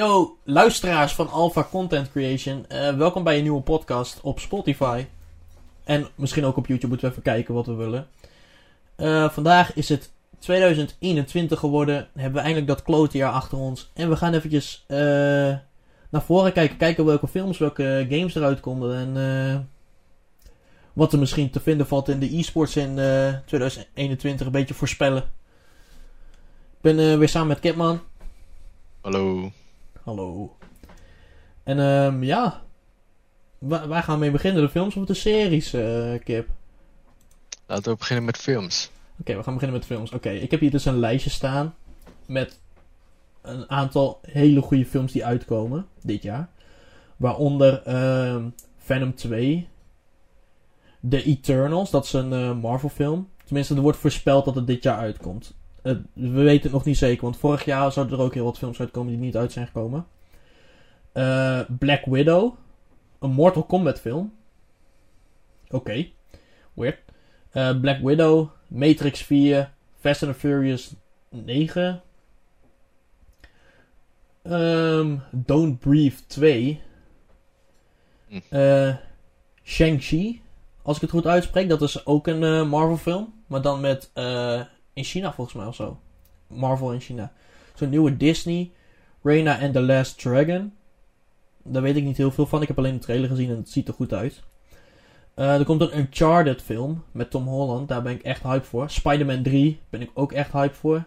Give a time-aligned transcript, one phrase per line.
[0.00, 2.66] Yo, luisteraars van Alpha Content Creation.
[2.68, 5.06] eh, welkom bij een nieuwe podcast op Spotify.
[5.84, 8.06] En misschien ook op YouTube moeten we even kijken wat we willen.
[8.96, 12.08] Eh, vandaag is het 2021 geworden.
[12.14, 13.90] Hebben we eindelijk dat klote jaar achter ons.
[13.94, 14.98] En we gaan eventjes eh,
[16.10, 16.76] naar voren kijken.
[16.76, 18.96] Kijken welke films, welke games eruit konden.
[18.96, 19.70] En
[20.92, 24.46] wat er misschien te vinden valt in de e-sports in eh, 2021.
[24.46, 25.22] Een beetje voorspellen.
[26.72, 28.00] Ik ben weer samen met Kipman.
[29.00, 29.50] Hallo.
[30.04, 30.56] Hallo.
[31.62, 32.62] En ehm ja,
[33.58, 34.62] waar, waar gaan we mee beginnen?
[34.62, 36.48] De films of de series, eh, Kip?
[37.66, 38.90] Laten we beginnen met films.
[39.20, 40.12] Oké, we gaan beginnen met films.
[40.12, 41.74] Oké, ik heb hier dus een lijstje staan
[42.26, 42.60] met
[43.42, 46.48] een aantal hele goede films die uitkomen dit jaar.
[47.16, 49.68] Waaronder ehm, Venom 2,
[51.08, 53.28] The Eternals, dat is een eh, Marvel film.
[53.44, 55.54] Tenminste, er wordt voorspeld dat het dit jaar uitkomt.
[55.82, 58.58] Eh, we weten het nog niet zeker, want vorig jaar zouden er ook heel wat
[58.58, 60.06] films uitkomen die niet uit zijn gekomen.
[61.12, 62.54] Eh, Black Widow,
[63.18, 64.32] een Mortal Kombat film.
[65.68, 66.08] Oké,
[66.74, 66.98] weird.
[67.50, 70.94] Eh, Black Widow, Matrix 4, Fast and the Furious
[71.28, 72.02] 9.
[74.42, 76.80] Ehm, Don't Breathe 2.
[78.28, 78.38] Hm.
[78.48, 78.96] Eh,
[79.62, 80.42] Shang-Chi,
[80.82, 83.32] als ik het goed uitspreek, dat is ook een Marvel film.
[83.46, 84.10] Maar dan met
[85.00, 86.00] in China volgens mij of zo.
[86.46, 87.32] Marvel in China.
[87.74, 88.70] Zo'n nieuwe Disney.
[89.22, 90.72] Reina and the Last Dragon.
[91.62, 92.62] Daar weet ik niet heel veel van.
[92.62, 94.42] Ik heb alleen de trailer gezien en het ziet er goed uit.
[95.34, 97.88] Eh, er komt een Uncharted film met Tom Holland.
[97.88, 98.90] Daar ben ik echt hype voor.
[98.90, 101.04] Spider-Man 3 ben ik ook echt hype voor.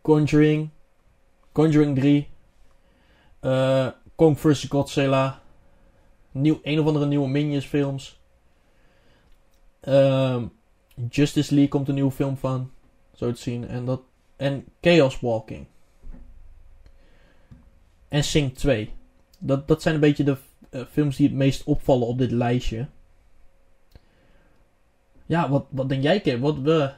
[0.00, 0.68] Conjuring.
[1.52, 2.28] Conjuring 3.
[3.40, 4.64] eh Kong vs.
[4.68, 5.40] Godzilla.
[6.30, 8.20] Nieuw, een of andere nieuwe Minions films.
[9.80, 10.46] Ehm,
[11.10, 12.70] Justice League komt een nieuwe film van.
[13.14, 13.68] Zo te zien.
[13.68, 14.00] En, dat,
[14.36, 15.66] en Chaos Walking.
[18.08, 18.92] En Sing 2.
[19.38, 20.36] Dat, dat zijn een beetje de
[20.70, 22.86] eh, films die het meest opvallen op dit lijstje.
[25.26, 26.40] Ja, wat, wat denk jij, Kim?
[26.40, 26.92] Wat, we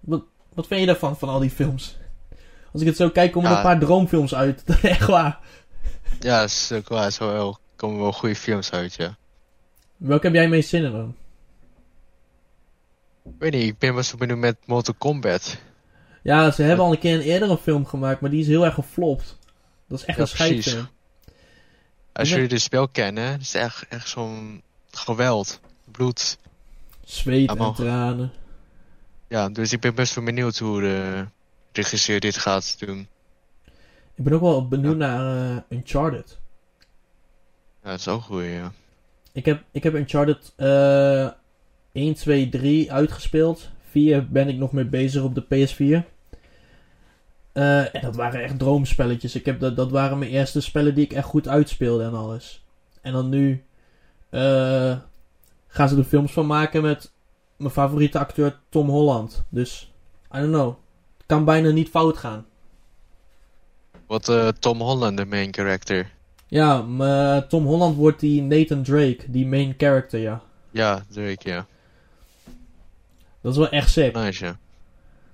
[0.00, 0.22] wat,
[0.54, 1.96] wat vind je daarvan, van al die films?
[2.72, 4.64] Als ik het zo kijk, komen er een paar droomfilms uit.
[4.82, 5.38] Echt waar.
[6.20, 7.12] Ja, dat is ook waar.
[7.12, 9.16] Zo wel, komen wel goede films uit, ja.
[9.96, 11.14] Welke heb jij meest zin in dan?
[13.26, 15.58] Ik weet niet, ik ben wel zo benieuwd met Mortal Kombat.
[16.22, 18.74] Ja, ze hebben al een keer een eerdere film gemaakt, maar die is heel erg
[18.74, 19.38] geflopt.
[19.88, 20.64] Dat is echt Ja, een precies.
[20.64, 20.94] scheidfilm.
[22.12, 25.60] Als jullie het spel kennen, het is echt, echt zo'n geweld.
[25.84, 26.38] Bloed.
[27.04, 28.32] Zweet en tranen.
[29.28, 31.24] Ja, dus ik ben best wel benieuwd hoe de
[31.72, 33.08] regisseur dit gaat doen.
[34.14, 36.38] Ik ben ook wel benieuwd naar eh, Uncharted.
[37.82, 38.72] Ja, dat is ook goed, ja.
[39.32, 41.28] Ik heb, ik heb Uncharted eh
[41.96, 43.70] 1, 2, 3 uitgespeeld.
[43.90, 46.14] 4 ben ik nog mee bezig op de PS4.
[47.52, 49.34] Eh, en dat waren echt droomspelletjes.
[49.34, 52.64] Ik heb dat, dat waren mijn eerste spellen die ik echt goed uitspeelde en alles.
[53.00, 53.64] En dan nu
[54.30, 54.96] eh,
[55.66, 57.12] gaan ze er films van maken met
[57.56, 59.44] mijn favoriete acteur Tom Holland.
[59.48, 59.92] Dus,
[60.34, 60.74] I don't know.
[61.16, 62.46] Het kan bijna niet fout gaan.
[64.06, 66.10] Wat eh, Tom Holland, de main character.
[66.46, 66.80] Ja,
[67.40, 70.42] Tom Holland wordt die Nathan Drake, die main character, ja.
[70.70, 71.66] Ja, Drake, ja.
[73.46, 74.14] Dat is wel echt sick.
[74.14, 74.58] Nice, ja.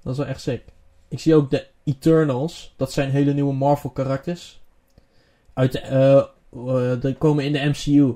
[0.03, 0.63] Dat is wel echt sick.
[1.09, 2.75] Ik zie ook de Eternals.
[2.77, 4.61] Dat zijn hele nieuwe Marvel karakters.
[5.55, 8.15] Uit de, eh, eh, die komen in de MCU.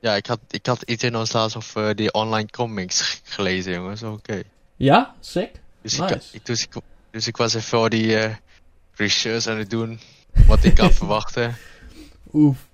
[0.00, 4.02] Ja, ik had, ik had Eternals laatst of eh, die online comics gelezen, jongens.
[4.02, 4.42] Oké.
[4.76, 5.60] Ja, sick.
[5.82, 6.14] Dus, Nice.
[6.14, 6.74] ik, ik, dus, ik,
[7.10, 8.34] dus ik was even al die eh,
[8.94, 10.00] research aan het doen.
[10.46, 11.56] Wat ik kan verwachten.
[12.32, 12.66] Oef.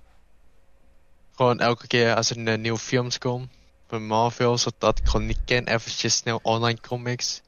[1.35, 3.57] Gewoon elke keer als er een nieuwe films komt.
[3.89, 5.67] Van Marvel, zodat ik gewoon niet ken.
[5.67, 7.41] Eventjes snel online comics.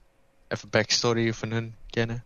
[0.47, 2.23] Even backstory van hun kennen.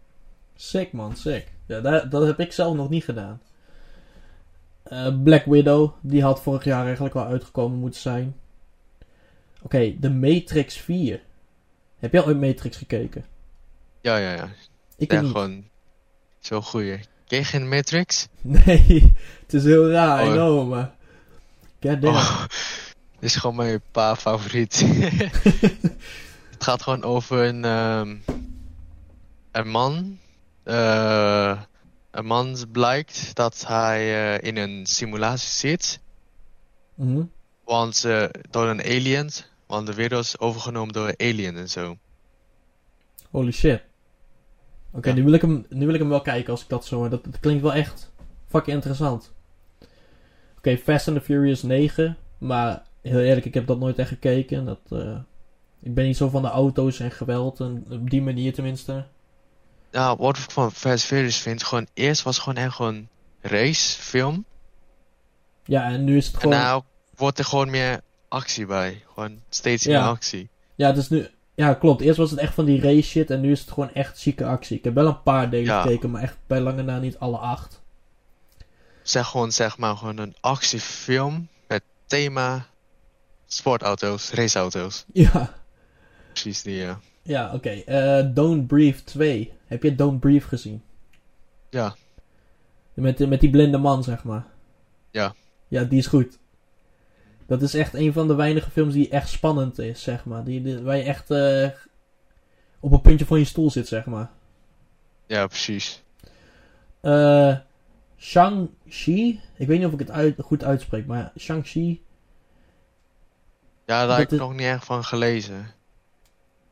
[0.56, 1.48] Sick man, sick.
[1.66, 3.42] Ja, dat, dat heb ik zelf nog niet gedaan.
[4.84, 8.36] Eh, Black Widow, die had vorig jaar eigenlijk wel uitgekomen moeten zijn.
[9.62, 11.22] Oké, de Matrix 4.
[12.00, 13.26] Heb jij ooit Matrix gekeken?
[14.02, 14.50] Ja, ja, ja.
[14.98, 15.32] Ik Ja, niet.
[15.32, 15.66] gewoon
[16.40, 17.00] zo goeie.
[17.28, 18.28] Ken je geen Matrix?
[18.42, 20.34] Nee, het is heel raar, I Oh.
[20.34, 20.94] know, maar...
[21.82, 22.16] God damn.
[22.18, 22.46] Oh,
[23.20, 24.80] dit is gewoon mijn pa favoriet.
[26.52, 28.16] Het gaat gewoon over een, ehm,
[29.52, 30.18] een man.
[30.64, 31.62] eh,
[32.12, 34.00] een man blijkt dat hij
[34.38, 36.00] eh, in een simulatie zit.
[36.94, 37.24] Mhm.
[37.64, 39.30] Want eh, door een alien.
[39.68, 41.98] Want de wereld is overgenomen door een alien en zo.
[43.30, 43.82] Holy shit.
[44.92, 45.16] Oké, Ja.
[45.16, 47.10] nu, wil ik hem, nu wil ik hem wel kijken als ik dat zo hoor.
[47.10, 48.12] Dat, dat klinkt wel echt
[48.48, 49.32] fucking interessant.
[50.58, 52.18] Oké, Fast and the Furious 9.
[52.38, 54.66] Maar heel eerlijk, ik heb dat nooit echt gekeken.
[54.66, 55.18] Dat, eh,
[55.82, 57.60] ik ben niet zo van de auto's en geweld.
[57.60, 59.06] En op die manier tenminste.
[59.92, 63.08] Nou, wat ik van Fast Furious vind, gewoon eerst was het gewoon echt een
[63.42, 64.46] racefilm.
[65.66, 66.58] Ja, en nu is het En gewoon...
[66.58, 66.84] nou
[67.16, 69.04] wordt er gewoon meer actie bij.
[69.14, 70.00] Gewoon steeds Ja.
[70.00, 70.50] meer actie.
[70.76, 71.28] Ja, is nu...
[71.56, 72.02] Ja, klopt.
[72.02, 74.46] Eerst was het echt van die race shit en nu is het gewoon echt chique
[74.46, 74.78] actie.
[74.78, 75.82] Ik heb wel een paar delen Ja.
[75.82, 77.82] gekeken, maar echt bij lange na niet alle acht.
[79.04, 82.66] Zeg gewoon, zeg maar, gewoon een actiefilm met thema
[83.48, 85.06] sportauto's, raceauto's.
[85.14, 85.54] Ja,
[86.32, 87.00] Precies die, ja.
[87.22, 87.70] ja oké.
[87.70, 89.54] Eh, Don't Breathe 2.
[89.66, 90.82] Heb je Don't Breathe gezien?
[91.70, 91.96] Ja,
[92.94, 94.46] Met, met die blinde man, zeg maar.
[95.12, 95.34] Ja.
[95.68, 96.38] Ja, die is goed.
[97.48, 100.44] Dat is echt een van de weinige films die echt spannend is, zeg maar.
[100.44, 101.70] Die, die- waar je echt eh,
[102.80, 104.30] op een puntje van je stoel zit, zeg maar.
[105.28, 106.04] ja, precies.
[107.02, 107.58] Eh
[108.18, 109.40] Shang-Chi.
[109.58, 112.02] Ik weet niet of ik het uit, goed uitspreek, maar Shang-Chi.
[113.86, 115.74] Ja, daar Dat heb ik nog niet echt van gelezen.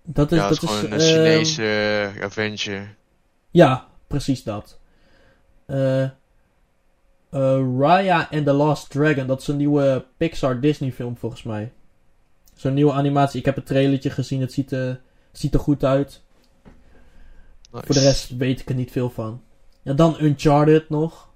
[0.04, 1.64] Dat is, ja, dat is een ehm, Chinese
[2.16, 2.88] eh, adventure.
[3.50, 4.80] Ja, precies dat.
[5.66, 6.10] Eh
[7.34, 9.28] eh, Raya and the Last Dragon.
[9.28, 11.72] Dat is een nieuwe Pixar Disney film volgens mij.
[12.54, 13.40] Zo'n nieuwe animatie.
[13.40, 14.42] Ik heb het trailertje gezien.
[14.42, 15.02] Het ziet, er
[15.32, 16.22] ziet er goed uit.
[17.72, 17.86] Nice.
[17.86, 19.42] Voor de rest weet ik er niet veel van.
[19.82, 21.30] Ja, dan Uncharted nog.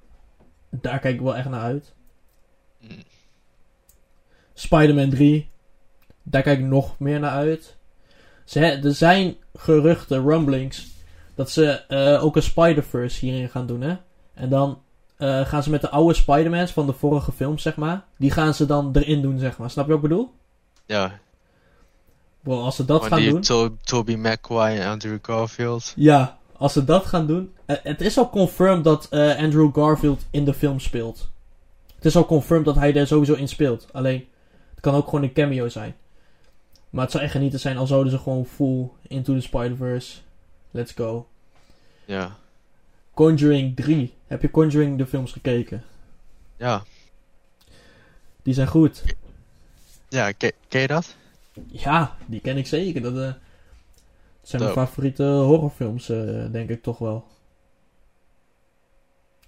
[0.69, 1.93] Daar kijk ik wel echt naar uit.
[2.79, 3.03] Mm.
[4.53, 5.49] Spider-Man 3.
[6.29, 7.75] Daar kijk ik nog meer naar uit.
[8.45, 10.87] Ze, er zijn geruchten, rumblings,
[11.35, 13.95] dat ze eh, ook een Spider-Verse hierin gaan doen, hè.
[14.33, 14.81] En dan
[15.17, 18.53] eh, gaan ze met de oude Spider-Mans van de vorige films, zeg maar, die gaan
[18.53, 19.69] ze dan erin doen, zeg maar.
[19.69, 20.31] Snap je wat ik bedoel?
[20.85, 21.19] Ja,
[22.41, 23.41] Bro, als ze dat gaan die doen...
[23.41, 25.93] To- Tobey Maguire en Andrew Garfield.
[25.95, 27.53] Ja, als ze dat gaan doen...
[27.65, 31.29] eh, het is al confirmed dat Andrew Garfield in de film speelt.
[31.95, 33.87] Het is al confirmed dat hij er sowieso in speelt.
[33.91, 34.25] Alleen,
[34.69, 35.95] het kan ook gewoon een cameo zijn.
[36.97, 40.17] Maar het zou echt genieten zijn al zouden ze gewoon full into the Spider-Verse.
[40.71, 41.27] Let's go.
[42.05, 42.35] Ja,
[43.13, 44.13] Conjuring 3.
[44.27, 45.83] Heb je Conjuring de films gekeken?
[46.55, 46.83] ja.
[48.43, 49.03] Die zijn goed.
[50.09, 51.15] Ja, ke- ken je dat?
[51.67, 53.01] Ja, die ken ik zeker.
[53.01, 53.35] Dat, eh, dat
[54.41, 57.25] zijn mijn favoriete horrorfilms, eh, denk ik toch wel.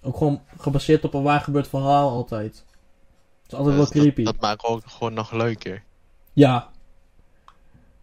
[0.02, 2.64] Ook gewoon gebaseerd op een waar gebeurd verhaal altijd.
[3.42, 4.22] Het is altijd wel creepy.
[4.24, 5.82] Dat, dat maakt ook gewoon nog leuker.
[6.32, 6.70] Ja.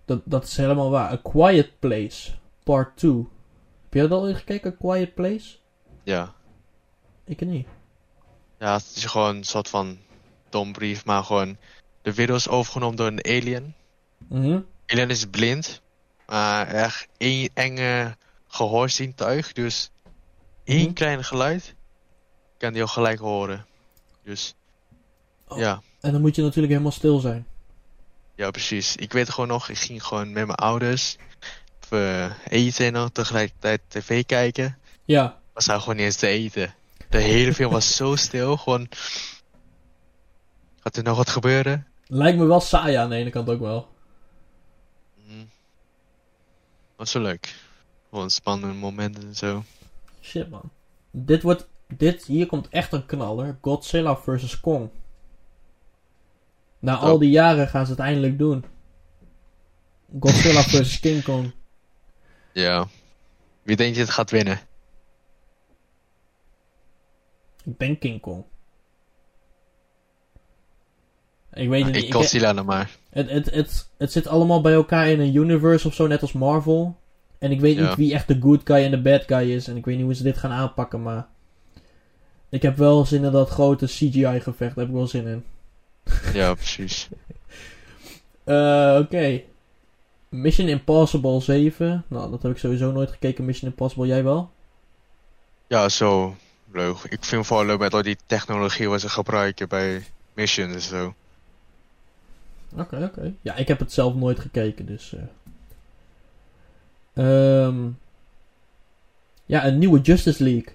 [0.08, 1.12] Dat, dat is helemaal waar.
[1.12, 2.32] A Quiet Place,
[2.64, 3.12] part 2.
[3.84, 5.56] Heb je dat al eens gekeken, A Quiet Place?
[6.04, 6.34] Ja.
[7.26, 7.68] Ik niet.
[8.60, 9.98] Ja, het is gewoon een soort van
[10.50, 11.58] dombrief, maar gewoon...
[12.02, 13.74] De wereld is overgenomen door een alien.
[14.28, 14.60] Mhm.
[14.86, 15.82] Alien is blind,
[16.28, 18.16] maar echt één enge
[18.48, 19.54] gehoorzintuig.
[19.54, 19.92] Dus
[20.64, 20.94] één Mhm.
[20.94, 21.76] klein geluid
[22.58, 23.66] kan die al gelijk horen.
[24.24, 24.56] Dus
[25.48, 25.58] Oh.
[25.58, 27.48] ja, En dan moet je natuurlijk helemaal stil zijn.
[28.38, 28.96] Ja, precies.
[28.96, 31.18] Ik weet gewoon nog, ik ging gewoon met mijn ouders
[31.90, 34.78] even eten en dan tegelijkertijd tv kijken.
[35.06, 35.40] Ja.
[35.54, 36.74] We zaten gewoon niet eens te eten.
[37.10, 38.88] De hele film was zo stil, gewoon...
[40.80, 41.88] Gaat er nog wat gebeuren?
[42.08, 43.88] Lijkt me wel saai aan de ene kant ook wel.
[45.28, 45.50] Mm.
[46.96, 47.56] Was zo leuk.
[48.10, 49.64] Gewoon spannende momenten en zo.
[50.22, 50.72] Shit man.
[51.12, 51.68] Dit wordt.
[51.88, 53.58] Dit, hier komt echt een knaller.
[53.62, 54.60] Godzilla vs.
[54.60, 54.90] Kong.
[56.80, 58.66] Na al die jaren gaan ze het eindelijk doen.
[60.20, 61.00] Godzilla vs.
[61.00, 61.52] King Kong.
[62.54, 62.88] Ja.
[63.64, 64.60] Wie denk je het gaat winnen?
[67.64, 68.44] Ik denk King Kong.
[71.54, 72.04] Ik weet het ik niet.
[72.10, 72.90] Ik, Godzilla dan maar.
[73.10, 76.32] het, het, het, het zit allemaal bij elkaar in een universe of zo, net als
[76.34, 76.96] Marvel.
[77.40, 77.88] En ik weet Ja.
[77.88, 79.68] niet wie echt de good guy en de bad guy is.
[79.68, 81.28] En ik weet niet hoe ze dit gaan aanpakken, maar...
[82.50, 84.58] Ik heb wel zin in dat grote CGI-gevecht.
[84.60, 85.44] Daar heb ik wel zin in.
[86.34, 87.08] Ja, precies.
[88.44, 89.42] Eh, Oké.
[90.30, 92.04] Mission Impossible 7.
[92.08, 93.46] Nou, dat heb ik sowieso nooit gekeken.
[93.46, 94.50] Mission Impossible, jij wel?
[95.68, 96.36] Ja, zo
[96.72, 96.96] leuk.
[96.98, 100.82] Ik vind het vooral leuk met al die technologie wat ze gebruiken bij missions en
[100.82, 101.14] zo.
[102.78, 103.34] Oké, oké.
[103.42, 105.14] Ja, ik heb het zelf nooit gekeken, dus...
[105.14, 105.24] eh.
[107.66, 107.88] Ehm,
[109.46, 110.74] ja, een nieuwe Justice League.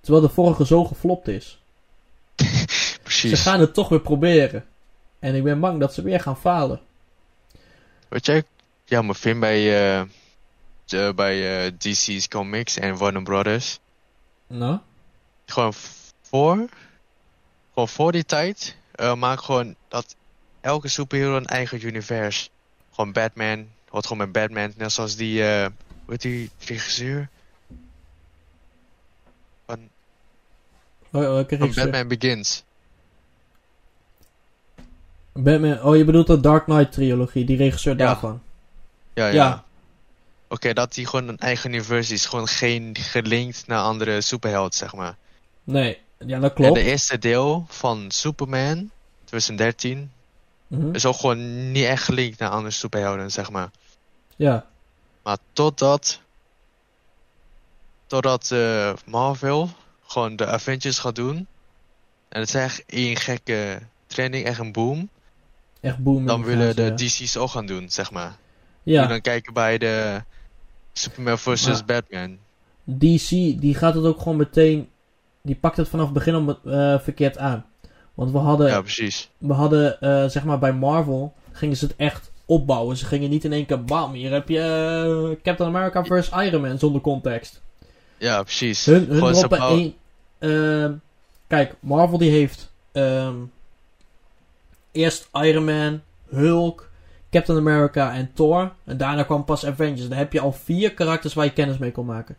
[0.00, 1.62] Terwijl de vorige zo geflopt is.
[3.14, 4.64] Ze gaan het toch weer proberen.
[5.18, 6.80] En ik ben bang dat ze weer gaan falen.
[8.08, 8.42] Wat jij
[8.84, 9.62] jammer vindt bij,
[10.84, 13.78] de- bij eh, DC's Comics en Warner Brothers.
[14.46, 14.78] Nou?
[15.46, 15.72] Gewoon
[16.22, 16.68] voor,
[17.72, 20.16] gewoon voor die tijd, eh, maak gewoon dat
[20.60, 22.50] elke superhero een eigen univers.
[22.92, 25.72] Gewoon Batman, hoort gewoon met Batman, net zoals die, hoe
[26.06, 27.28] heet die regisseur?
[29.66, 29.88] Van,
[31.12, 31.84] Oh, regisseur?
[31.84, 32.64] Batman Begins.
[35.34, 35.82] Batman.
[35.82, 38.04] Oh, je bedoelt de Dark Knight trilogie, die regisseur Ja.
[38.06, 38.42] daarvan.
[39.14, 39.32] Ja, ja.
[39.32, 39.64] Ja.
[40.48, 42.26] Oké, dat die gewoon een eigen universe is.
[42.26, 45.16] Gewoon geen gelinkt naar andere superhelden, zeg maar.
[45.64, 46.74] Nee, ja, dat En klopt.
[46.74, 48.90] de eerste deel van Superman,
[49.24, 50.10] 2013,
[50.66, 50.94] Mhm.
[50.94, 53.70] is ook gewoon niet echt gelinkt naar andere superhelden, zeg maar.
[54.36, 54.66] Ja,
[55.22, 56.20] Maar totdat.
[58.06, 59.70] Totdat eh, Marvel
[60.06, 61.36] gewoon de Avengers gaat doen.
[62.28, 65.08] En het is echt één gekke trending, echt een boom.
[65.84, 66.26] Echt boom.
[66.26, 66.94] Dan willen de.
[66.94, 68.36] DC's ook gaan doen, zeg maar.
[68.82, 70.22] Ja, En dan kijken bij de
[70.92, 71.66] Superman vs.
[71.66, 72.38] Maar- Batman.
[72.84, 73.28] DC
[73.60, 74.88] die gaat het ook gewoon meteen.
[75.42, 77.64] Die pakt het vanaf het begin om eh, verkeerd aan.
[78.14, 79.30] Want we hadden, Ja, precies.
[79.38, 82.96] we hadden eh, zeg maar bij Marvel gingen ze het echt opbouwen.
[82.96, 84.12] Ze gingen niet in één keer bam.
[84.12, 87.62] Hier heb je eh, Captain America vs Iron Man zonder context.
[88.18, 88.86] Ja, precies.
[88.86, 89.94] Hun, hun droppen
[90.38, 91.00] één.
[91.46, 93.34] kijk, Marvel die heeft ehm,
[94.94, 96.90] eerst Iron Man, Hulk,
[97.30, 98.72] Captain America en Thor.
[98.84, 100.08] En daarna kwam pas Avengers.
[100.08, 102.36] Dan heb je al vier karakters waar je kennis mee kon maken.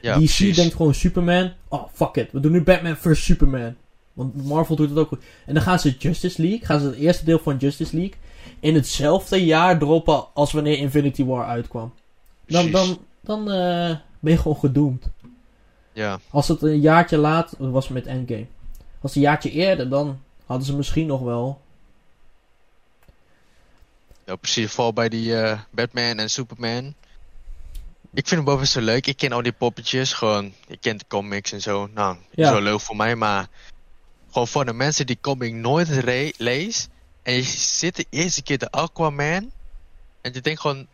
[0.00, 0.56] Ja, DC precies.
[0.56, 1.52] denkt gewoon Superman.
[1.68, 2.32] Oh, fuck it.
[2.32, 3.74] We doen nu Batman vs Superman.
[4.12, 5.22] Want Marvel doet het ook goed.
[5.46, 6.66] En dan gaan ze Justice League.
[6.66, 8.14] Gaan ze het eerste deel van Justice League.
[8.60, 11.92] In hetzelfde jaar droppen als wanneer Infinity War uitkwam.
[12.46, 15.04] Dan, dan, dan eh, ben je gewoon gedoemd.
[15.92, 18.46] Ja, Als het een jaartje laat, dat was met Endgame.
[19.00, 21.60] Als het een jaartje eerder, dan hadden ze misschien nog wel.
[24.30, 24.70] Ja, precies.
[24.72, 26.94] Vooral bij die eh, Batman en Superman.
[28.14, 29.06] Ik vind best wel leuk.
[29.06, 30.12] Ik ken al die poppetjes.
[30.12, 31.88] Gewoon, ik ken de comics en zo.
[31.94, 32.48] Nou, Ja.
[32.52, 33.14] zo leuk voor mij.
[33.16, 33.46] Maar
[34.30, 35.88] gewoon voor de mensen die comic nooit
[36.38, 36.88] lees.
[37.22, 39.50] En je zit de eerste keer de Aquaman.
[40.20, 40.86] En je denkt gewoon...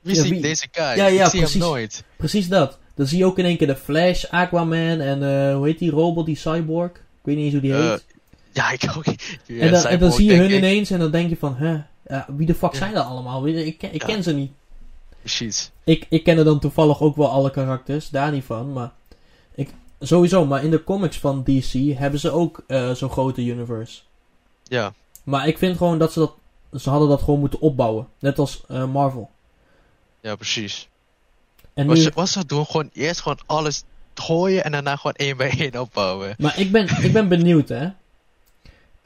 [0.00, 0.84] Wie Ja, wie- deze guy?
[0.84, 1.60] Ja, ja, ik zie precies.
[1.60, 2.04] hem nooit.
[2.16, 2.78] Precies dat.
[2.94, 5.90] Dan zie je ook in één keer de Flash, Aquaman en eh, hoe heet die
[5.90, 6.90] robot, die cyborg?
[6.90, 8.04] Ik weet niet eens hoe die Eh, heet.
[8.52, 9.04] Ja, ik ook.
[9.46, 11.56] Ja, en, dan, en dan Cyborg, zie je hun ineens en dan denk je van,
[11.56, 11.76] hè,
[12.08, 13.46] ja, wie de fuck zijn dat allemaal?
[13.46, 14.52] Ik, ken, ik ken ze niet.
[15.20, 15.70] Precies.
[15.84, 18.92] Ik, ik ken er dan toevallig ook wel alle karakters, daar niet van, maar
[19.54, 19.70] ik,
[20.00, 24.00] sowieso, maar in de comics van DC hebben ze ook eh, zo'n grote universe.
[24.62, 24.92] Ja,
[25.24, 26.34] Maar ik vind gewoon dat ze dat,
[26.82, 28.08] ze hadden dat gewoon moeten opbouwen.
[28.18, 29.30] Net als eh, Marvel.
[30.20, 30.88] ja, precies.
[31.74, 33.82] En Was nu, ze, was ze doen gewoon eerst gewoon alles
[34.14, 36.34] gooien en daarna gewoon één bij één opbouwen.
[36.38, 37.88] maar ik ben, ik ben benieuwd, hè.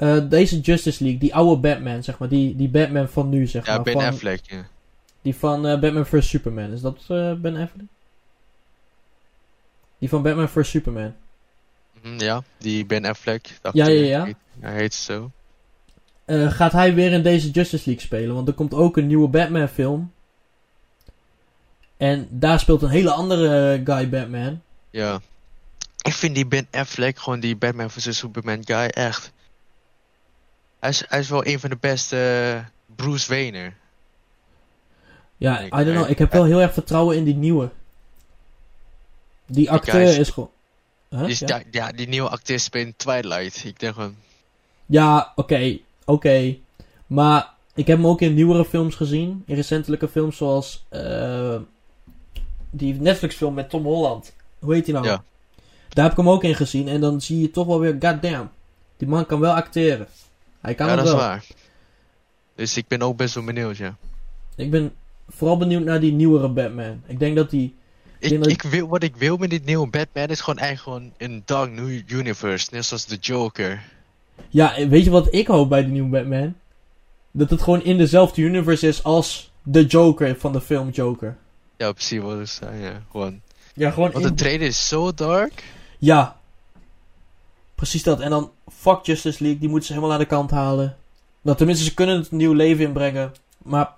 [0.01, 3.67] Eh, deze Justice League, die oude Batman, zeg maar, die, die Batman van nu, zeg
[3.67, 3.83] Ja, maar.
[3.83, 4.67] Ben van, Affleck, ja.
[5.23, 7.87] Die van eh, Batman vs Superman, is dat eh, Ben Affleck?
[9.99, 11.15] Die van Batman vs Superman.
[12.03, 13.47] Mhm, ja, die Ben Affleck.
[13.73, 14.25] Ja, ja, ja.
[14.25, 15.31] heet- Hij heet zo.
[16.27, 18.35] Gaat hij weer in deze Justice League spelen?
[18.35, 20.13] Want er komt ook een nieuwe Batman film.
[21.97, 24.61] En daar speelt een hele andere guy Batman.
[24.91, 25.21] Ja.
[26.03, 29.33] Ik vind die Ben Affleck, gewoon die Batman vs Superman guy, echt.
[30.81, 32.17] Hij is, hij is wel een van de beste
[32.57, 32.65] eh,
[32.97, 33.73] Bruce Wayne.
[35.37, 36.11] Ja, Ik- I don't know.
[36.11, 37.71] Ik heb wel heel erg vertrouwen in die nieuwe.
[39.47, 40.51] Die acteur is- is gewoon...
[41.09, 41.21] Huh?
[41.21, 43.65] Die, is- Ja, die nieuwe acteur speelt in Twilight.
[43.65, 44.17] Ik denk gewoon,
[44.87, 45.79] Ja, oké.
[46.05, 46.57] Oké.
[47.07, 49.43] Maar ik heb hem ook in nieuwere films gezien.
[49.47, 50.85] In recentelijke films zoals...
[50.89, 51.57] eh,
[52.71, 54.33] die Netflix film met Tom Holland.
[54.59, 55.07] Hoe heet die nou?
[55.07, 55.25] Ja.
[55.89, 56.89] Daar heb ik hem ook in gezien.
[56.89, 57.97] En dan zie je toch wel weer...
[58.01, 58.51] Goddamn.
[58.97, 60.07] Die man kan wel acteren.
[60.61, 61.15] Hij kan ja, dat wel.
[61.15, 61.45] is waar.
[62.55, 63.97] Dus ik ben ook best wel benieuwd, ja.
[64.57, 64.93] Ik ben
[65.29, 67.03] vooral benieuwd naar die nieuwere Batman.
[67.07, 67.75] Ik denk dat die...
[68.19, 71.43] Ik, ik wil, wat ik wil met dit nieuwe Batman is gewoon eigenlijk gewoon een
[71.45, 72.69] dark new universe.
[72.71, 73.83] Net zoals de Joker.
[74.49, 76.55] Ja, weet je wat ik hoop bij die nieuwe Batman?
[77.31, 81.37] Dat het gewoon in dezelfde universe is als de Joker van de film Joker.
[81.77, 83.03] Ja, precies wat ik zei, ja.
[83.11, 83.41] Gewoon.
[83.75, 85.65] Ja, gewoon Want in- de trailer is zo dark.
[85.99, 86.40] Ja.
[87.81, 88.21] Precies dat.
[88.21, 90.97] En dan fuck Justice League, die moeten ze helemaal aan de kant halen.
[91.43, 93.33] Nou, tenminste, ze kunnen het een nieuw leven inbrengen.
[93.63, 93.93] Maar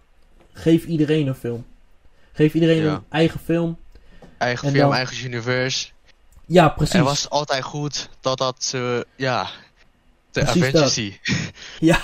[0.52, 1.64] geef iedereen een film.
[2.32, 2.92] Geef iedereen Ja.
[2.94, 3.78] een eigen film.
[4.38, 5.88] Eigen En film, dan- eigen universe.
[6.46, 6.92] Ja, precies.
[6.92, 9.50] Hij was altijd goed totdat ze, ja, de
[10.40, 10.90] Precies Avengers dat.
[10.92, 11.20] zie.
[11.90, 12.00] Ja.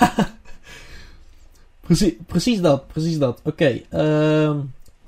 [1.81, 3.41] precies, precies dat, precies dat.
[3.45, 4.59] Oké, ehm,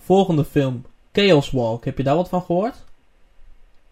[0.04, 0.84] volgende film.
[1.12, 1.84] Chaos Walk.
[1.84, 2.74] Heb je daar wat van gehoord?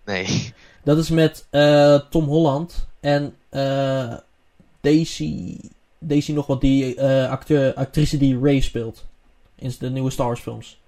[0.04, 0.54] Nee.
[0.88, 4.14] Dat is met eh, Tom Holland en eh,
[4.80, 5.58] Daisy,
[5.98, 9.04] Daisy nog wat, die eh, acteur, actrice die Ray speelt.
[9.54, 10.80] In de nieuwe Star Wars films.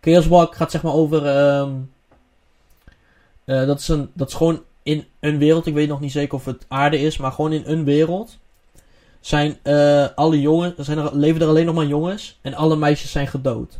[0.00, 1.26] Chaos Walk gaat zeg maar over...
[1.26, 1.72] ehm,
[3.44, 5.66] eh, dat, is een, dat is gewoon in een wereld.
[5.66, 8.38] Ik weet nog niet zeker of het aarde is, maar gewoon in een wereld.
[9.20, 9.58] Zijn
[10.14, 12.38] alle jongens, zijn er, leven er alleen nog maar jongens.
[12.40, 13.78] En alle meisjes zijn gedood.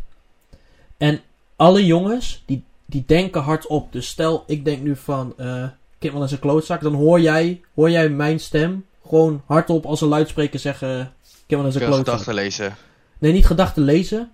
[0.97, 1.21] En
[1.57, 3.93] alle jongens, die, die denken hardop.
[3.93, 5.65] Dus stel, ik denk nu van, eh
[5.99, 6.81] Kimwell is een klootzak.
[6.81, 11.13] Dan hoor jij, hoor jij mijn stem gewoon hardop als een luidspreker zeggen,
[11.47, 12.05] Kimwell is een klootzak.
[12.05, 12.77] gedachten lezen.
[13.19, 14.31] Nee, niet gedachten lezen.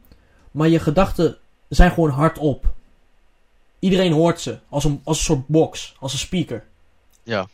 [0.50, 1.36] Maar je gedachten
[1.68, 2.72] zijn gewoon hardop.
[3.78, 4.58] Iedereen hoort ze.
[4.68, 5.94] Als een, als een soort box.
[6.00, 6.64] Als een speaker.
[7.22, 7.46] Ja.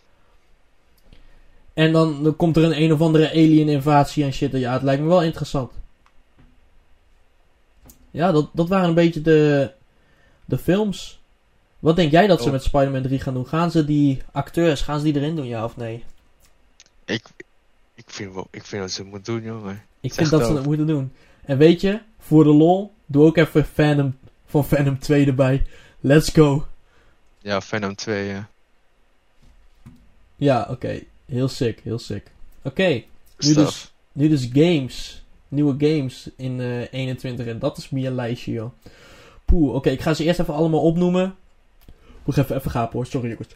[1.74, 4.52] En dan, dan komt er een een of andere alien invasie en shit.
[4.52, 5.72] Ja, het lijkt me wel interessant.
[8.10, 9.70] Ja, dat, dat waren een beetje de,
[10.48, 11.20] de films.
[11.78, 12.52] Wat denk jij dat ze Oh.
[12.52, 13.46] met Spider-Man 3 gaan doen?
[13.48, 16.04] Gaan ze die acteurs, gaan ze die erin doen, ja of nee?
[17.04, 17.26] Ik,
[17.94, 19.82] ik, vind wel, ik vind dat ze het moeten doen, jongen.
[20.00, 21.12] Ik vind dat ze dat moeten doen.
[21.44, 25.66] En weet je, voor de lol, doe ook even Venom van Venom 2 erbij.
[26.00, 26.66] Let's go.
[27.38, 28.48] Ja, Venom 2, ja.
[30.36, 31.00] Ja, oké.
[31.26, 32.30] Heel sick, heel sick.
[32.62, 33.02] Oké,
[33.38, 35.22] Nu dus- nu dus games.
[35.48, 38.70] Nieuwe games in eh 21 en dat is meer lijstje, joh.
[39.48, 41.34] Poeh, oké, ik ga ze eerst even allemaal opnoemen.
[42.24, 43.48] Moet even, even gapen hoor, sorry jongens.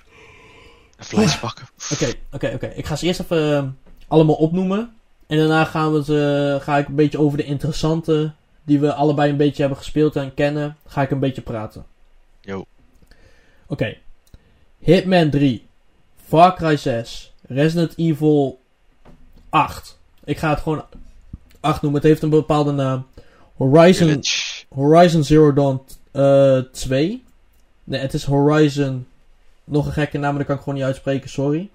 [0.98, 1.66] Even lijst pakken.
[1.92, 2.66] Oké, oké, oké.
[2.66, 3.64] Ik ga ze eerst even eh,
[4.08, 4.94] allemaal opnoemen.
[5.26, 8.32] En daarna gaan we ze, ga ik een beetje over de interessante,
[8.64, 11.86] die we allebei een beetje hebben gespeeld en kennen, ga ik een beetje praten.
[12.40, 12.64] Yo.
[13.66, 13.96] Oké.
[14.78, 15.66] Hitman 3.
[16.26, 17.32] Far Cry 6.
[17.48, 18.60] Resident Evil
[19.48, 19.98] 8.
[20.24, 20.84] Ik ga het gewoon
[21.60, 22.00] 8 noemen.
[22.00, 23.06] Het heeft een bepaalde naam.
[23.56, 24.51] Horizon, Village.
[24.74, 25.80] Horizon Zero Dawn
[26.12, 27.24] eh 2.
[27.84, 29.06] Nee, het is Horizon.
[29.64, 31.70] Nog een gekke naam, maar dat kan ik gewoon niet uitspreken, sorry.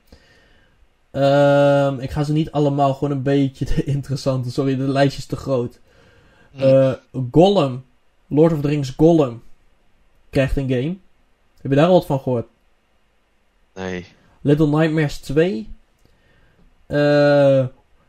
[1.12, 4.52] Ehm, ik ga ze niet allemaal, gewoon een beetje de interessante.
[4.52, 5.80] Sorry, de lijstje is te groot.
[6.58, 6.94] Eh,
[7.32, 7.86] Gollum.
[8.28, 9.44] Lord of the Rings Gollum.
[10.30, 10.98] Krijgt een game.
[11.62, 12.48] Heb je daar al wat van gehoord?
[13.76, 14.06] nee.
[14.42, 15.70] Little Nightmares 2.
[16.88, 17.66] Eh,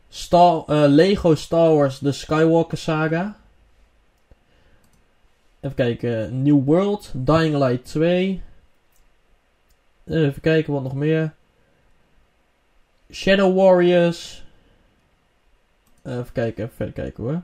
[0.09, 3.37] Star, eh, Lego Star Wars The Skywalker Saga.
[5.61, 6.43] Even kijken.
[6.43, 7.11] New World.
[7.15, 8.43] Dying Light 2.
[10.05, 11.35] Eh, Even kijken wat nog meer.
[13.13, 14.45] Shadow Warriors.
[16.03, 17.43] Eh, even kijken, even verder kijken hoor.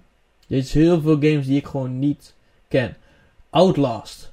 [0.49, 2.35] Er is heel veel games die ik gewoon niet
[2.69, 2.97] ken.
[3.51, 4.33] Outlast.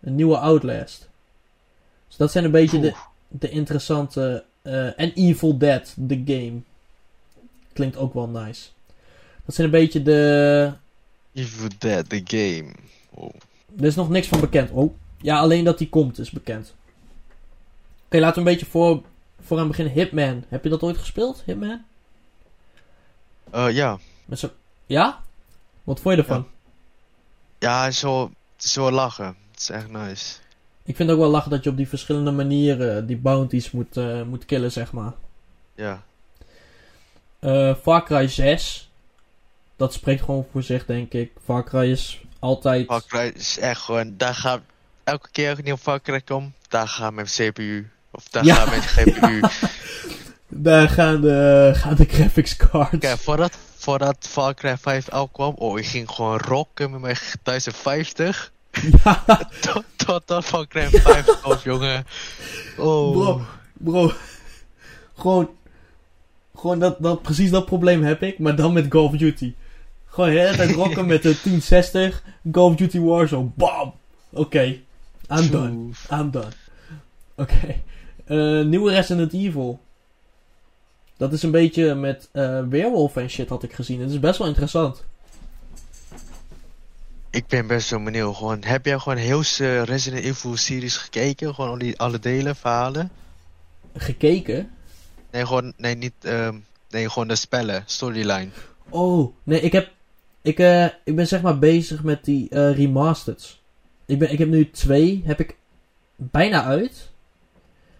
[0.00, 1.08] Een nieuwe Outlast.
[2.08, 2.94] Dus dat zijn een beetje de,
[3.28, 4.44] de interessante.
[4.62, 6.60] eh, en Evil Dead, de game.
[7.72, 8.68] Klinkt ook wel nice.
[9.44, 10.72] Dat zijn een beetje de.
[11.32, 12.72] Evil Dead, the game.
[13.18, 13.34] Oh.
[13.78, 14.70] Er is nog niks van bekend.
[14.70, 16.74] Oh, ja, alleen dat die komt is bekend.
[18.04, 19.02] Oké, laten we een beetje voor,
[19.40, 19.92] voor aan beginnen.
[19.92, 20.44] Hitman.
[20.48, 21.84] Heb je dat ooit gespeeld, Hitman?
[23.50, 23.98] Eh, ja.
[24.24, 24.50] Met zo...
[24.86, 25.20] Ja?
[25.84, 26.46] Wat vond je ervan?
[27.58, 29.36] Ja, zo, zo lachen.
[29.50, 30.38] Het is echt nice.
[30.84, 34.22] Ik vind ook wel lachen dat je op die verschillende manieren die bounties moet, eh,
[34.22, 35.12] moet killen, zeg maar.
[35.74, 36.02] Ja.
[37.38, 38.90] Eh Far Cry 6.
[39.76, 41.32] Dat spreekt gewoon voor zich, denk ik.
[41.44, 42.86] Far Cry is altijd...
[42.86, 44.60] Far Cry is echt gewoon, daar gaat,
[45.04, 47.90] elke keer als ik nieuw Far Cry kom, daar gaat mijn CPU.
[48.10, 48.54] Of daar Ja.
[48.54, 49.40] gaat mijn GPU.
[50.50, 52.98] Daar gaan de, gaan de graphics cards.
[52.98, 58.52] Kijk, voordat, voordat Far Cry 5 uitkwam, oh, ik ging gewoon rocken met mijn 1050.
[59.04, 59.24] Ja,
[59.60, 62.06] Tot, tot, tot Far Cry 5 kwam, jongen.
[62.76, 63.12] Oh.
[63.12, 63.42] bro.
[63.72, 64.12] Bro.
[65.16, 65.50] Gewoon...
[66.56, 69.54] Gewoon dat, dat, precies dat probleem heb ik, maar dan met Call of Duty.
[70.08, 73.94] Gewoon de hele tijd rocken met de 1060, Call of Duty Warzone, bam!
[74.30, 74.64] Oké,
[75.30, 75.90] I'm done.
[76.10, 76.52] I'm done.
[77.34, 77.74] Oké.
[78.24, 79.80] Eh, nieuwe Resident Evil.
[81.16, 84.00] Dat is een beetje met eh Weerwolf en shit had ik gezien.
[84.00, 85.04] Het is best wel interessant.
[87.30, 88.36] Ik ben best wel benieuwd.
[88.36, 91.54] Gewoon, heb jij gewoon heel de Resident Evil series gekeken?
[91.54, 93.10] Gewoon al die, alle delen, verhalen?
[93.96, 94.70] Gekeken?
[95.30, 96.56] Nee, gewoon, nee, niet, ehm,
[96.90, 98.48] nee, gewoon de spellen, storyline.
[98.88, 99.90] Oh, nee, ik heb...
[100.48, 103.62] Ik, eh, ik ben zeg maar bezig met die eh remasters.
[104.06, 105.56] Ik, ben, ik heb nu twee, heb ik
[106.16, 107.10] bijna uit.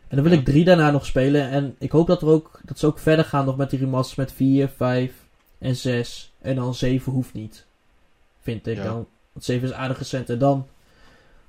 [0.09, 0.39] En dan wil Ja.
[0.39, 1.49] ik drie daarna nog spelen.
[1.51, 4.17] En ik hoop dat, er ook, dat ze ook verder gaan nog met die remasters
[4.17, 5.13] met 4, 5
[5.59, 6.33] en 6.
[6.41, 7.67] En dan 7 hoeft niet.
[8.41, 8.83] Vind ik Ja.
[8.85, 9.07] dan.
[9.33, 10.31] Want 7 is aardig recent.
[10.31, 10.67] En dan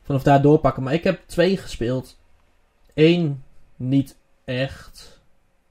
[0.04, 0.84] vanaf daar doorpakken.
[0.84, 2.18] Maar ik heb twee gespeeld.
[2.94, 3.44] Eén
[3.76, 5.22] niet echt.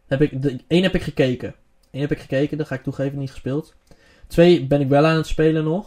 [0.06, 1.54] Heb ik, de, één heb ik gekeken.
[1.90, 3.74] Eén heb ik gekeken, dat ga ik toegeven, niet gespeeld.
[4.28, 5.86] Twee ben ik wel aan het spelen nog.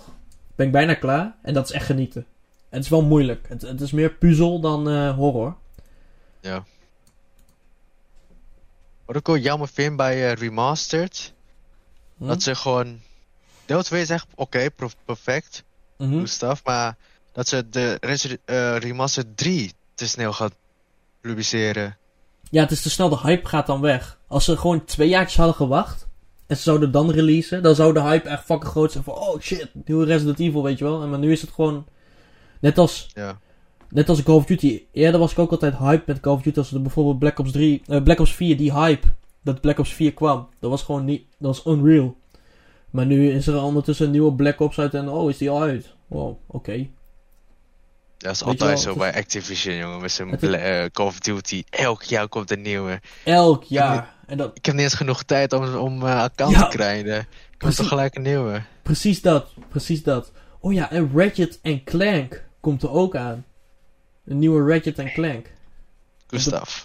[0.56, 1.36] Ben ik bijna klaar.
[1.42, 2.22] En dat is echt genieten.
[2.70, 3.46] En het is wel moeilijk.
[3.50, 5.56] Het, het is meer puzzel dan eh, horror.
[9.06, 11.34] Wat ik ook jammer vind bij eh, Remastered,
[12.18, 12.28] Hm?
[12.28, 13.00] dat ze gewoon...
[13.66, 14.70] Deel 2 is echt oké,
[15.06, 15.64] perfect,
[15.98, 16.20] Mhm.
[16.20, 16.96] goed stuff, maar
[17.32, 17.98] dat ze de
[18.46, 20.54] eh, Remastered 3 te snel gaat
[21.22, 21.98] publiceren.
[22.50, 23.10] Ja, het is te snel.
[23.10, 24.20] De hype gaat dan weg.
[24.28, 26.08] Als ze gewoon twee jaartjes hadden gewacht.
[26.52, 27.64] En ze zouden dan releasen.
[27.64, 29.04] Dan zou de hype echt fucking groot zijn.
[29.04, 31.02] Van oh shit, nieuwe Resident Evil, weet je wel.
[31.02, 31.86] En maar nu is het gewoon.
[32.60, 33.40] Net als, Ja.
[33.90, 34.82] net als Call of Duty.
[34.92, 36.58] Eerder was ik ook altijd hype met Call of Duty.
[36.58, 37.82] Als er bijvoorbeeld Black Ops 3.
[37.88, 39.08] eh, Black Ops 4, die hype.
[39.44, 40.48] Dat Black Ops 4 kwam.
[40.60, 41.24] Dat was gewoon niet.
[41.40, 42.16] Dat was unreal.
[42.90, 44.94] Maar nu is er ondertussen een nieuwe Black Ops uit.
[44.94, 45.94] En oh, is die al uit?
[46.08, 46.88] Wow, oké.
[48.22, 50.02] Dat is altijd zo bij Activision, jongen.
[50.02, 51.64] Met zijn eh, Call of Duty.
[51.70, 53.02] Elk jaar komt een nieuwe.
[53.24, 54.14] Elk jaar.
[54.28, 56.68] En dat, Ik heb niet eens genoeg tijd om, om eh, account Ja.
[56.68, 57.20] te krijgen.
[57.20, 57.78] Ik Precies.
[57.78, 58.62] toch gelijk een nieuwe.
[58.82, 59.54] precies dat.
[59.70, 60.32] Precies dat.
[60.60, 63.46] Oh ja, en Ratchet en Clank komt er ook aan.
[64.26, 65.52] Een nieuwe Ratchet en Clank.
[66.28, 66.84] Gustav.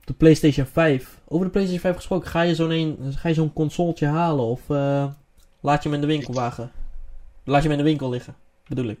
[0.00, 1.18] Op de PlayStation 5.
[1.28, 2.28] Over de PlayStation 5 gesproken.
[2.30, 4.44] Ga je zo'n een, ga je zo'n consoletje halen?
[4.44, 5.06] Of eh,
[5.60, 6.70] laat je hem in de winkelwagen?
[7.44, 8.34] Laat je hem in de winkel liggen,
[8.68, 8.98] bedoel ik.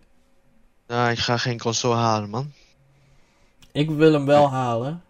[0.92, 2.52] Nou, ik ga geen console halen, man.
[3.72, 5.02] Ik wil hem wel halen.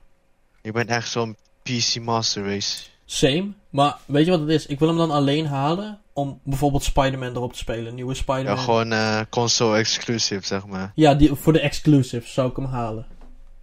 [0.60, 2.82] Ik ben echt zo'n PC Master Race.
[3.04, 3.52] Same.
[3.70, 4.66] Maar weet je wat het is?
[4.66, 7.94] Ik wil hem dan alleen halen om bijvoorbeeld Spider-Man erop te spelen.
[7.94, 8.58] Nieuwe Ja, Spider-Man.
[8.58, 10.92] gewoon eh, console exclusive, zeg maar.
[10.94, 13.06] Ja, die, voor de exclusives zou ik hem halen.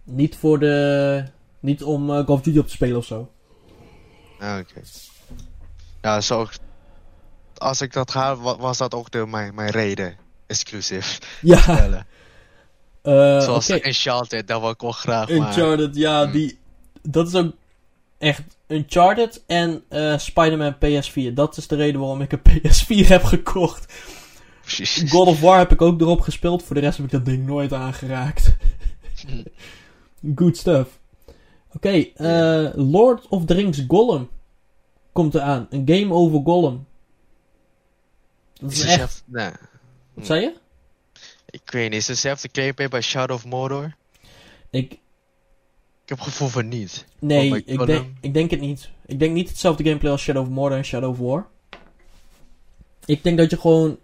[0.04, 1.24] Niet voor de...
[1.60, 3.30] Niet om eh, Call of Duty op te spelen of zo.
[4.38, 4.80] Ja, oké.
[6.02, 6.48] Ja, zo.
[7.56, 10.16] Als ik dat wa- was dat ook de, mijn, mijn reden.
[10.50, 11.20] Exclusive.
[11.40, 12.06] Ja, Spellen.
[13.02, 13.86] eh Zoals oké.
[13.86, 15.36] Uncharted, dat wil ik wel graag, maar...
[15.36, 16.32] Uncharted, ja, Mm.
[16.32, 16.58] die...
[17.02, 17.52] Dat is ook
[18.18, 18.42] echt...
[18.66, 21.32] Uncharted en eh Spider-Man PS4.
[21.34, 23.92] Dat is de reden waarom ik een PS4 heb gekocht.
[24.62, 25.10] Precies.
[25.10, 26.62] God of War heb ik ook erop gespeeld.
[26.62, 28.56] Voor de rest heb ik dat ding nooit aangeraakt.
[30.34, 30.98] Good stuff.
[31.72, 34.28] Oké, eh, Lord of the Rings Gollum
[35.12, 35.66] komt eraan.
[35.70, 36.86] Een game over Gollum.
[38.60, 38.94] Dat Is echt...
[38.98, 39.50] zelf- Nee.
[40.20, 40.54] Wat zei je?
[41.50, 43.96] Ik weet niet, is het dezelfde gameplay bij Shadow of Mordor?
[44.70, 44.98] Ik, Ik
[46.04, 47.06] heb het gevoel van niet.
[47.18, 48.90] nee, Oh ik, denk, ik denk het niet.
[49.06, 51.46] Ik denk niet hetzelfde gameplay als Shadow of Mordor en Shadow of War.
[53.04, 53.98] Ik denk dat je gewoon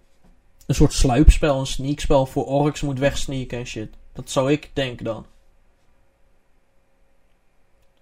[0.66, 3.90] een soort sluipspel, een sneakspel voor orks moet wegsneaken en shit.
[4.12, 5.26] Dat zou ik denken dan.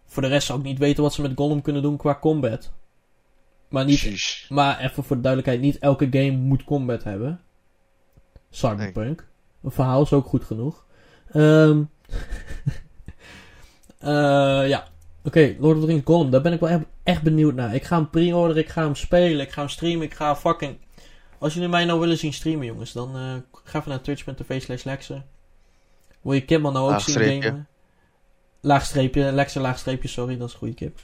[0.07, 2.73] Voor de rest zou ik niet weten wat ze met Gollum kunnen doen qua combat.
[3.69, 7.41] Maar, niet, maar even voor de duidelijkheid, niet elke game moet combat hebben.
[8.55, 9.27] Cyberpunk.
[9.63, 10.85] Een verhaal is ook goed genoeg.
[11.33, 11.83] Ehm
[13.99, 14.89] eh, ja.
[15.25, 17.75] Oké, Lord of the Rings Gollum, daar ben ik wel echt, benieuwd naar.
[17.75, 20.77] Ik ga hem pre-orderen, ik ga hem spelen, ik ga hem streamen, ik ga fucking...
[21.39, 25.09] Als jullie mij nou willen zien streamen, jongens, dan eh, ga even naar twitch.tv slash.
[26.21, 27.33] Wil je Kimman nou ook Laagstreepje.
[27.33, 27.69] zien gamen?
[28.61, 31.01] Laagstreepje, Lexe laagstreepje, sorry, dat is een goede kip.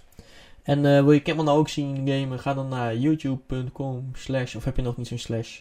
[0.63, 4.65] En eh, wil je Kimman nou ook zien gamen, ga dan naar youtube.com slash, of
[4.65, 5.61] heb je nog niet zo'n slash?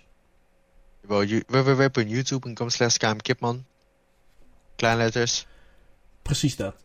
[1.02, 3.66] Www.youtube.com slash kmkipman.
[4.76, 5.46] Kleine letters.
[6.22, 6.76] Precies dat.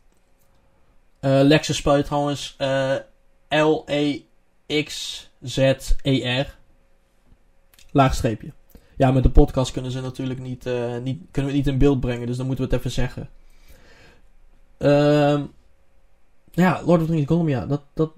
[1.21, 2.95] Eh Lexe spel je trouwens eh,
[3.49, 4.27] L-E-X-Z-E-R.
[7.91, 8.53] Laagstreepje.
[8.97, 12.01] Ja, met de podcast kunnen ze natuurlijk niet, eh, niet, kunnen we niet in beeld
[12.01, 13.29] brengen, dus dan moeten we het even zeggen.
[14.79, 15.45] Ehm,
[16.53, 17.69] ja, Lord of the Rings Gollum.
[17.69, 18.13] Dat, dat,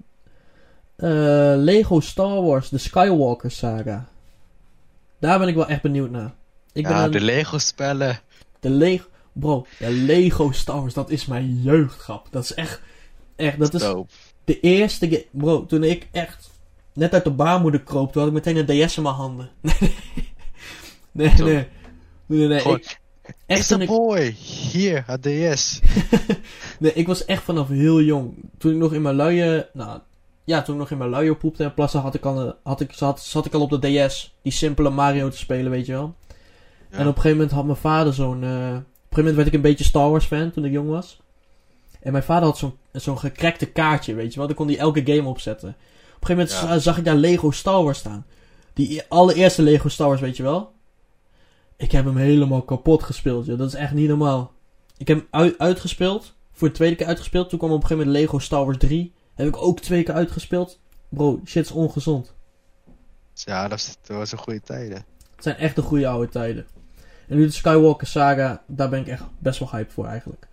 [1.63, 4.07] Lego Star Wars, de Skywalker saga.
[5.19, 6.33] Daar ben ik wel echt benieuwd naar.
[6.73, 8.19] Ik ben ja, een- de Lego spellen.
[8.59, 9.05] de Lego...
[9.33, 12.27] Bro, de Lego Star Wars, dat is mijn jeugdgrap.
[12.31, 12.81] Dat is echt...
[13.35, 13.93] Echt, dat is
[14.43, 15.07] de eerste...
[15.09, 16.49] ge- Bro, toen ik echt
[16.93, 19.49] net uit de baarmoeder kroop, toen had ik meteen een DS in mijn handen.
[21.11, 21.53] Nee, nee.
[22.25, 22.47] Nee, nee.
[22.47, 22.99] nee, ik,
[23.45, 24.35] Echt een ik, boy.
[24.71, 25.79] Hier, het DS.
[26.79, 28.33] nee, ik was echt vanaf heel jong.
[28.57, 29.65] Toen ik nog in mijn luie...
[29.73, 29.99] Nou,
[30.47, 32.93] ja, toen ik nog in mijn luie poepte en plassen, had ik al, had ik,
[32.93, 34.35] zat, zat ik al op de DS.
[34.41, 36.15] Die simpele Mario te spelen, weet je wel.
[36.91, 36.97] Ja.
[36.97, 38.43] En op een gegeven moment had mijn vader zo'n...
[38.43, 38.83] eh, op een gegeven
[39.15, 41.19] moment werd ik een beetje Star Wars fan toen ik jong was.
[42.01, 44.47] En mijn vader had zo'n zo'n gekrekte kaartje, weet je wel.
[44.47, 45.69] Daar kon hij elke game opzetten.
[45.69, 46.79] Op een gegeven moment Ja.
[46.79, 48.25] zag ik daar Lego Star Wars staan.
[48.73, 50.71] Die e- allereerste Lego Star Wars, weet je wel.
[51.77, 53.57] Ik heb hem helemaal kapot gespeeld, joh.
[53.57, 54.51] Dat is echt niet normaal.
[54.97, 56.33] Ik heb hem uit- uitgespeeld.
[56.51, 57.49] Voor de tweede keer uitgespeeld.
[57.49, 59.13] Toen kwam op een gegeven moment Lego Star Wars 3.
[59.37, 60.79] Heb ik ook twee keer uitgespeeld.
[61.09, 62.33] Bro, shit is ongezond.
[63.33, 65.05] Ja, dat, was een goede tijden.
[65.35, 66.67] Het zijn echt de goede oude tijden.
[67.27, 70.47] En nu de Skywalker saga, daar ben ik echt best wel hype voor eigenlijk.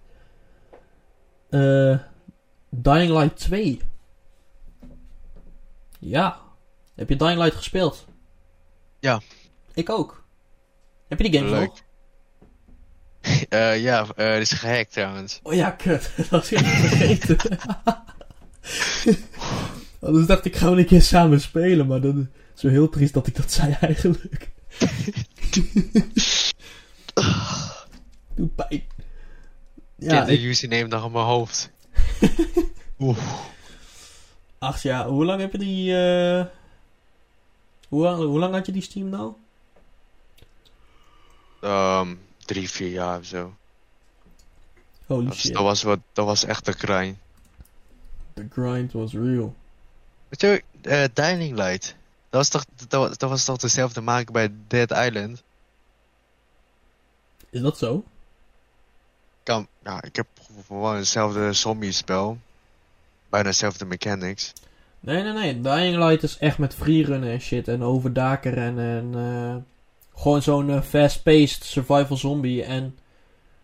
[1.51, 1.99] Eh
[2.69, 3.81] Dying Light 2.
[5.99, 6.41] Ja.
[6.95, 8.07] Heb je Dying Light gespeeld?
[9.01, 9.21] Ja.
[9.75, 10.25] Ik ook.
[11.09, 11.75] Heb je die game nog?
[13.49, 15.41] Eh, ja, het is gehackt trouwens.
[15.43, 16.11] Oh ja, kut.
[16.17, 17.37] Dat was ik vergeten.
[20.01, 21.87] Anders dacht ik, we een keer samen spelen.
[21.87, 22.15] Maar dat
[22.57, 24.51] is wel heel triest dat ik dat zei eigenlijk.
[28.35, 28.83] Doe pijn.
[29.97, 31.71] Ja, de ik, username nog in mijn hoofd.
[32.99, 33.19] Oeh.
[34.59, 35.97] ach ja, hoe lang heb je die...
[35.97, 36.45] eh
[37.89, 39.33] hoe, lang- hoe lang had je die Steam nou?
[41.61, 43.55] Ehm, drie, vier jaar of zo.
[45.07, 45.53] Holy Dat, shit.
[45.53, 47.19] dat was wat, dat was echt een grind.
[48.35, 49.55] The grind was real.
[50.29, 51.97] Weet je, eh Dying Light.
[52.31, 55.43] Dat was toch, dat, dat was toch dezelfde maker bij Dead Island?
[57.51, 58.05] Is dat zo?
[59.45, 60.27] Ja, ik heb
[60.67, 62.39] gewoon hetzelfde zombie-spel.
[63.29, 64.53] Bijna dezelfde mechanics.
[65.01, 65.61] Nee, nee, nee.
[65.61, 67.69] Dying Light is echt met freerunnen en shit.
[67.69, 68.99] En over daken rennen.
[69.15, 69.57] En eh,
[70.21, 72.65] gewoon zo'n eh, fast-paced survival zombie.
[72.65, 72.99] En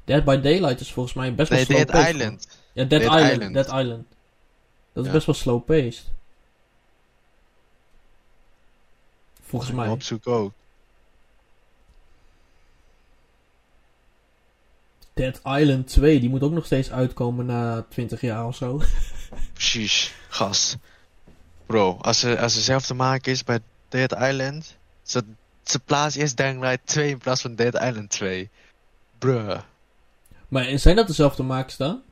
[0.05, 2.15] Dead by Daylight is volgens mij best wel Nee, slow Dead.
[2.15, 2.49] Island.
[2.73, 3.55] Ja, Dead, Dead Island, Island.
[3.55, 4.07] Dead Island.
[4.93, 5.15] Dat is Ja.
[5.17, 6.05] best wel slow paced.
[9.43, 9.89] Volgens mij.
[9.89, 10.53] Op zoek ook.
[15.15, 18.81] Dead Island 2, die moet ook nog steeds uitkomen na 20 jaar of zo.
[19.53, 20.77] Precies, gast.
[21.67, 25.23] Bro, als ze, als ze zelf te maken is bij Dead Island, ze,
[25.63, 28.51] ze plaatsen eerst Dying Light 2 in plaats van Dead Island 2.
[29.19, 29.61] Bruh.
[30.49, 32.03] Maar zijn dat dezelfde makers dan?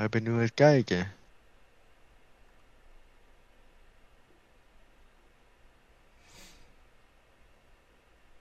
[0.00, 1.12] Ik ben nu aan het kijken.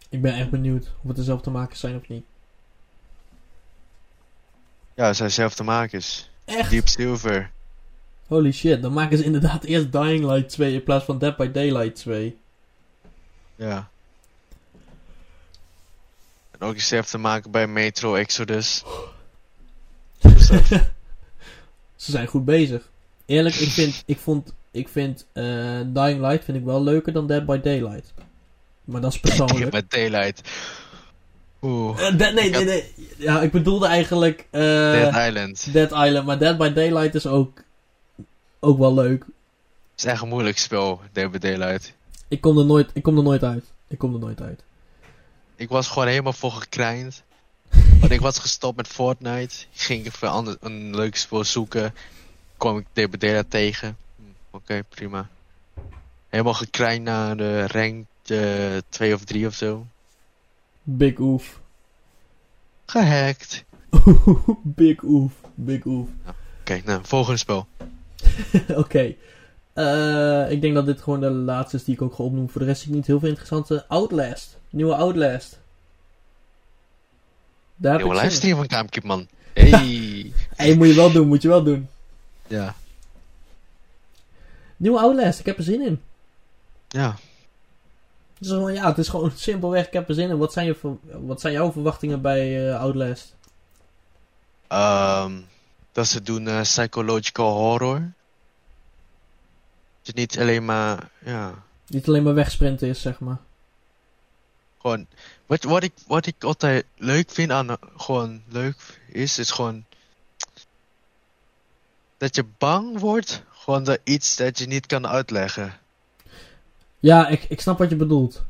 [0.10, 2.26] Ik ben echt benieuwd of het dezelfde makers zijn of niet.
[4.94, 6.30] Ja, ze zijn zelf te makers.
[6.46, 6.70] Echt?
[6.70, 7.52] Deep Silver.
[8.28, 11.52] Holy shit, dan maken ze inderdaad eerst Dying Light 2 in plaats van Dead by
[11.52, 12.38] Daylight 2.
[13.56, 13.90] Ja.
[16.52, 18.84] En ook zelf te maken bij Metro Exodus.
[22.02, 22.90] Ze zijn goed bezig.
[23.26, 25.44] Eerlijk, ik vind, ik vond, ik vind eh,
[25.86, 28.14] Dying Light vind ik wel leuker dan Dead by Daylight.
[28.84, 29.72] Maar dat is persoonlijk.
[29.72, 30.42] Met Daylight.
[31.62, 32.08] Oeh.
[32.08, 32.94] Eh, Dead- nee, nee, nee.
[33.18, 35.74] Ja, ik bedoelde eigenlijk eh, Dead Island.
[35.74, 36.26] Dead Island.
[36.26, 37.64] Maar Dead by Daylight is ook,
[38.60, 39.24] ook wel leuk.
[39.92, 41.94] Het is echt een moeilijk spel, Dead by Daylight.
[42.28, 43.66] Ik kom er nooit, ik kom er nooit uit.
[43.88, 44.64] Ik kom er nooit uit.
[45.56, 47.24] Ik was gewoon helemaal voor gekrijnd.
[48.00, 49.56] Want ik was gestopt met Fortnite.
[49.74, 51.94] Ik ging even een, ander, een leuk spel zoeken.
[52.58, 52.86] kwam ik
[53.20, 53.98] Daylight tegen.
[54.16, 54.24] Hm,
[54.56, 55.30] Oké, prima.
[56.30, 58.06] Helemaal gekrijnd naar de rank
[58.90, 59.86] 2 of 3 of zo.
[60.84, 61.60] Big oof.
[62.86, 63.64] Gehackt.
[64.64, 65.34] Big oof.
[65.56, 66.08] Big oof.
[66.62, 67.68] Oké, nou, volgende spel.
[68.84, 69.16] Oké.
[69.74, 72.52] Eh, ik denk dat dit gewoon de laatste is die ik ook ga opnoemen.
[72.52, 73.88] Voor de rest zie ik niet heel veel interessante.
[73.88, 74.60] Outlast.
[74.70, 75.61] Nieuwe Outlast.
[77.82, 78.18] Daar heb ik in.
[78.18, 79.28] livestream van Kaamkip, man.
[79.54, 80.34] Hey.
[80.56, 81.90] Hey, moet je wel doen, moet je wel doen.
[82.48, 82.76] ja.
[84.78, 86.02] Nieuwe Outlast, ik heb er zin in.
[86.88, 87.16] Ja.
[88.34, 90.38] Het is gewoon, ja, het is gewoon simpelweg, ik heb er zin in.
[90.38, 90.76] Wat zijn, je,
[91.22, 93.36] wat zijn jouw verwachtingen bij eh, Outlast?
[94.68, 95.32] Ehm
[95.92, 98.12] dat ze doen eh, psychological horror.
[100.02, 101.54] Dus niet alleen maar, ja,
[101.88, 103.38] Niet alleen maar wegsprinten is, zeg maar.
[104.82, 105.08] Gewoon.
[105.46, 109.86] Wat, wat, ik, wat ik altijd leuk vind aan, gewoon leuk is, is gewoon.
[112.18, 115.80] Dat je bang wordt, gewoon door iets dat je niet kan uitleggen.
[117.00, 118.44] Ja, ik, ik snap wat je bedoelt.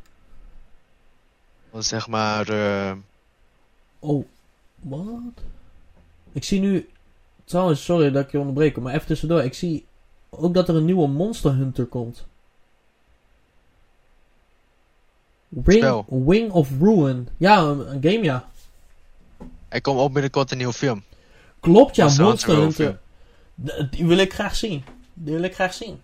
[1.69, 2.91] Want zeg maar, eh,
[4.03, 4.25] Oh,
[4.79, 5.43] wat?
[6.31, 6.89] Ik zie nu...
[7.43, 9.43] Trouwens, sorry dat ik je onderbreek, maar even tussendoor.
[9.43, 9.85] Ik zie
[10.29, 12.25] ook dat er een nieuwe Monster Hunter komt.
[15.51, 16.05] Wing, Spel.
[16.09, 17.27] Wing of Ruin.
[17.37, 18.49] Ja, een, een game, ja.
[19.67, 21.03] er komt ook binnenkort een nieuwe film.
[21.59, 22.99] Klopt, ja, Monster Monster Hunter
[23.91, 24.83] Die wil ik graag zien.
[25.13, 26.01] Die wil ik graag zien.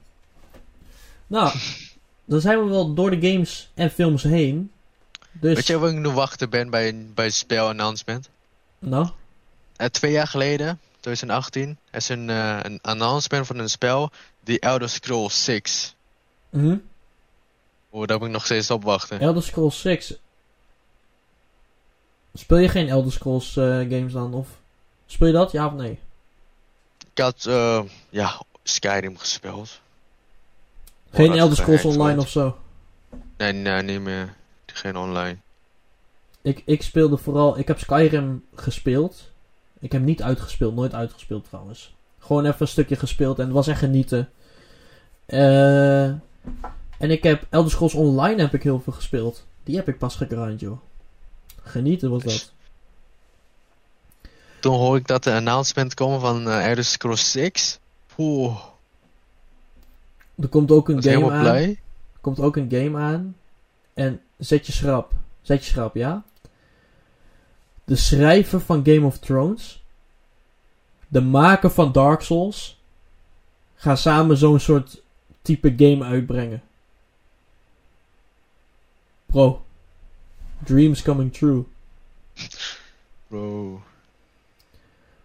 [1.28, 1.54] Nou,
[2.26, 4.72] dan zijn we wel door de games en films heen.
[5.32, 8.30] Dus, Weet je waar ik nu wachten ben bij, bij het spel announcement?
[8.80, 9.10] nou,
[9.76, 14.12] Eh, twee jaar geleden, 2018, er is een, eh, een announcement van een spel,
[14.44, 15.96] The Elder Scrolls 6.
[16.50, 16.78] mhm.
[17.98, 19.20] Oh, daar moet ik nog steeds op wachten.
[19.20, 20.14] Elder Scrolls 6.
[22.34, 24.34] Speel je geen Elder Scrolls eh, games dan?
[24.34, 24.48] Of
[25.06, 25.52] speel je dat?
[25.52, 26.00] Ja of nee?
[27.14, 29.80] Ik had, eh, ja, Skyrim gespeeld.
[31.12, 32.20] Geen dat Elder Scrolls Online wordt.
[32.20, 32.58] of zo.
[33.38, 34.34] Nee, nee, niet meer.
[34.66, 35.38] Geen online.
[36.42, 37.58] Ik, ik speelde vooral...
[37.58, 39.32] Ik heb Skyrim gespeeld.
[39.80, 40.76] Ik heb niet uitgespeeld.
[40.76, 41.94] Nooit uitgespeeld trouwens.
[42.20, 43.40] Gewoon even een stukje gespeeld.
[43.40, 44.30] En het was echt genieten.
[45.26, 46.12] Eh,
[46.98, 49.46] en ik heb Elder Scrolls Online heb ik heel veel gespeeld.
[49.64, 50.78] Die heb ik pas gegrind, joh.
[51.64, 52.54] Genieten was dat.
[54.60, 57.80] Toen hoor ik dat de announcement komen van eh, Elder Scrolls 6.
[58.18, 58.58] Oeh,
[60.36, 61.40] Er komt ook een game aan.
[61.40, 61.70] blij.
[62.14, 63.36] Er komt ook een game aan.
[63.94, 65.14] En zet je schrap.
[65.42, 66.24] Zet je schrap, ja?
[67.84, 69.84] De schrijver van Game of Thrones.
[71.08, 72.82] De maker van Dark Souls.
[73.76, 75.02] Gaan samen zo'n soort
[75.42, 76.62] type game uitbrengen.
[79.28, 79.62] Bro.
[80.60, 81.63] Dreams coming true.
[83.28, 83.82] Bro.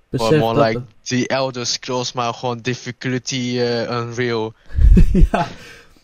[0.09, 4.53] Besef more dat like The Elder Scrolls, maar gewoon difficulty eh, unreal.
[5.33, 5.47] ja.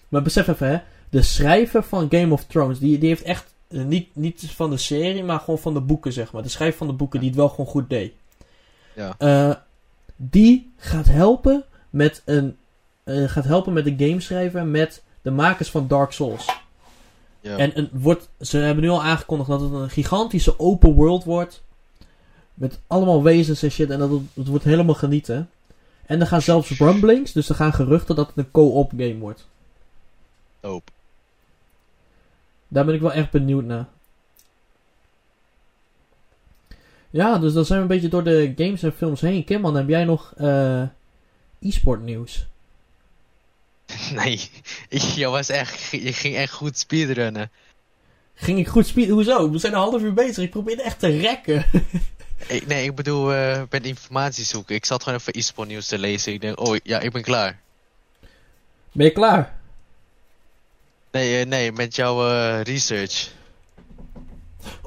[0.08, 0.78] Maar besef even, hè.
[1.11, 4.76] De schrijver van Game of Thrones, die, die heeft echt eh, niet, niet van de
[4.76, 6.42] serie, maar gewoon van de boeken, zeg maar.
[6.42, 8.12] De schrijver van de boeken die het wel gewoon goed deed.
[8.94, 9.14] Ja.
[9.18, 9.54] Eh,
[10.16, 12.56] die gaat helpen met een.
[13.04, 16.46] eh, gaat helpen met de gameschrijver met de makers van Dark Souls.
[17.40, 17.57] Ja.
[17.57, 21.62] En een, wordt, ze hebben nu al aangekondigd dat het een gigantische open world wordt.
[22.55, 23.90] Met allemaal wezens en shit.
[23.90, 25.51] En dat het, het wordt helemaal genieten.
[26.07, 29.48] En er gaan zelfs rumblings, dus er gaan geruchten dat het een co-op game wordt.
[30.61, 30.92] Dope.
[32.68, 33.88] Daar ben ik wel echt benieuwd naar.
[37.11, 39.44] Ja, dus dan zijn we een beetje door de games en films heen.
[39.44, 40.83] Kimman, heb jij nog eh
[41.61, 42.46] e-sport nieuws?
[44.14, 44.51] Nee,
[45.14, 47.51] je, was echt, je ging echt goed speedrunnen.
[48.35, 49.09] Ging ik goed speed?
[49.09, 49.51] Hoezo?
[49.51, 50.44] We zijn een half uur bezig.
[50.44, 51.64] Ik probeer echt te rekken.
[52.46, 54.74] Ik, nee, ik bedoel, eh, ik ben informatie zoeken.
[54.74, 56.33] Ik zat gewoon even e-sport nieuws te lezen.
[56.33, 57.61] Ik denk, oh ja, ik ben klaar.
[58.92, 59.59] Ben je klaar?
[61.11, 63.31] Nee, eh, nee, met jouw eh, research.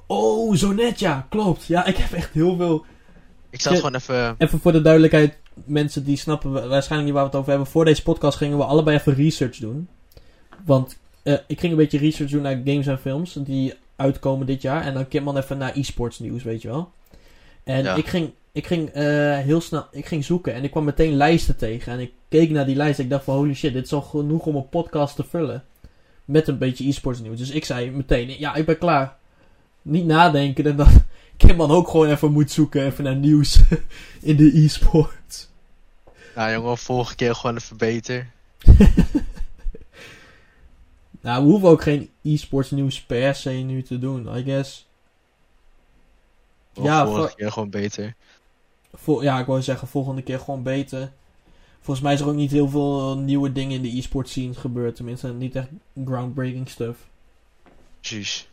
[0.05, 1.25] Oh, zo net ja.
[1.29, 1.65] Klopt.
[1.65, 2.85] Ja, ik heb echt heel veel...
[3.49, 4.35] Ik zat gewoon even...
[4.37, 5.37] Even voor de duidelijkheid.
[5.53, 7.67] Mensen die snappen wa- waarschijnlijk niet waar we het over hebben.
[7.71, 9.87] Voor deze podcast gingen we allebei even research doen.
[10.65, 13.33] Want eh, ik ging een beetje research doen naar games en films.
[13.33, 14.83] Die uitkomen dit jaar.
[14.85, 16.91] En dan Kimman even naar e-sports nieuws, weet je wel.
[17.63, 17.95] En Ja.
[17.95, 19.03] ik ging, ik ging eh,
[19.37, 20.53] heel snel ik ging zoeken.
[20.53, 21.93] En ik kwam meteen lijsten tegen.
[21.93, 22.97] En ik keek naar die lijst.
[22.99, 25.63] En ik dacht van holy shit, dit is al genoeg om een podcast te vullen.
[26.25, 27.37] Met een beetje e-sports nieuws.
[27.37, 29.15] Dus ik zei meteen, ja, ik ben klaar.
[29.81, 30.65] Niet nadenken.
[30.65, 30.87] En dat
[31.47, 32.85] Kimman ook gewoon even moet zoeken.
[32.85, 33.59] Even naar nieuws
[34.21, 35.49] in de e-sport.
[36.35, 38.29] Nou jongen, volgende keer gewoon even beter.
[41.21, 44.87] Nou, we hoeven ook geen e-sports nieuws per se nu te doen, I guess.
[46.75, 48.15] Of Ja, keer gewoon beter.
[48.93, 51.11] Vol- ja, ik wou zeggen, volgende keer gewoon beter.
[51.81, 54.95] Volgens mij is er ook niet heel veel nieuwe dingen in de e-sport scene gebeurd.
[54.95, 55.67] Tenminste, niet echt
[56.05, 56.97] groundbreaking stuff.
[57.99, 58.49] Precies.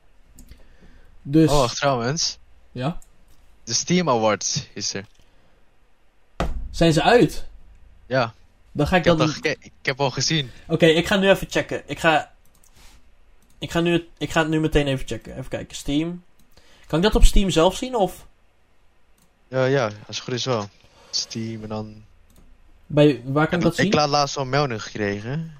[1.23, 2.39] Dus, Oh, wacht, trouwens.
[2.79, 2.99] Ja.
[3.65, 5.05] De Steam Awards is er.
[6.71, 7.47] Zijn ze uit?
[8.07, 8.35] Ja,
[8.73, 9.21] Dan ga ik dat...
[9.21, 10.51] al geke- ik heb al gezien.
[10.67, 11.83] Oké, ik ga nu even checken.
[11.87, 12.33] Ik ga...
[13.59, 15.37] Ik ga, nu, ik ga het nu meteen even checken.
[15.37, 15.77] Even kijken.
[15.77, 16.23] Steam.
[16.87, 17.95] Kan ik dat op Steam zelf zien?
[17.95, 18.27] Of
[19.49, 20.69] Ja, ja, als het goed is wel.
[21.11, 22.05] Steam en dan...
[22.87, 23.87] bij, waar kan ik dat zien?
[23.87, 25.57] ik laat laatst een melding gekregen.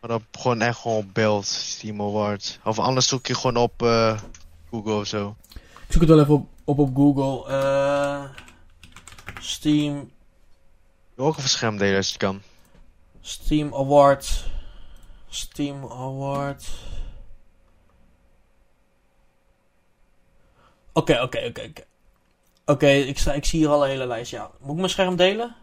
[0.00, 2.58] Maar dan gewoon echt gewoon belt Steam Awards.
[2.64, 4.20] Of anders zoek je gewoon op eh,
[4.72, 5.36] Google of zo.
[5.86, 7.48] Ik zoek het wel even op op, op Google.
[7.48, 8.24] Eh,
[9.40, 10.10] Steam,
[11.16, 12.42] Ook een schermdelen als je kan.
[13.20, 14.44] Steam Award.
[15.28, 16.68] Steam Award.
[20.92, 21.84] Oké, oké, oké, oké.
[22.64, 24.30] Oké, ik, ik zie hier al een hele lijst.
[24.30, 24.50] Ja.
[24.60, 25.56] Moet ik mijn scherm delen?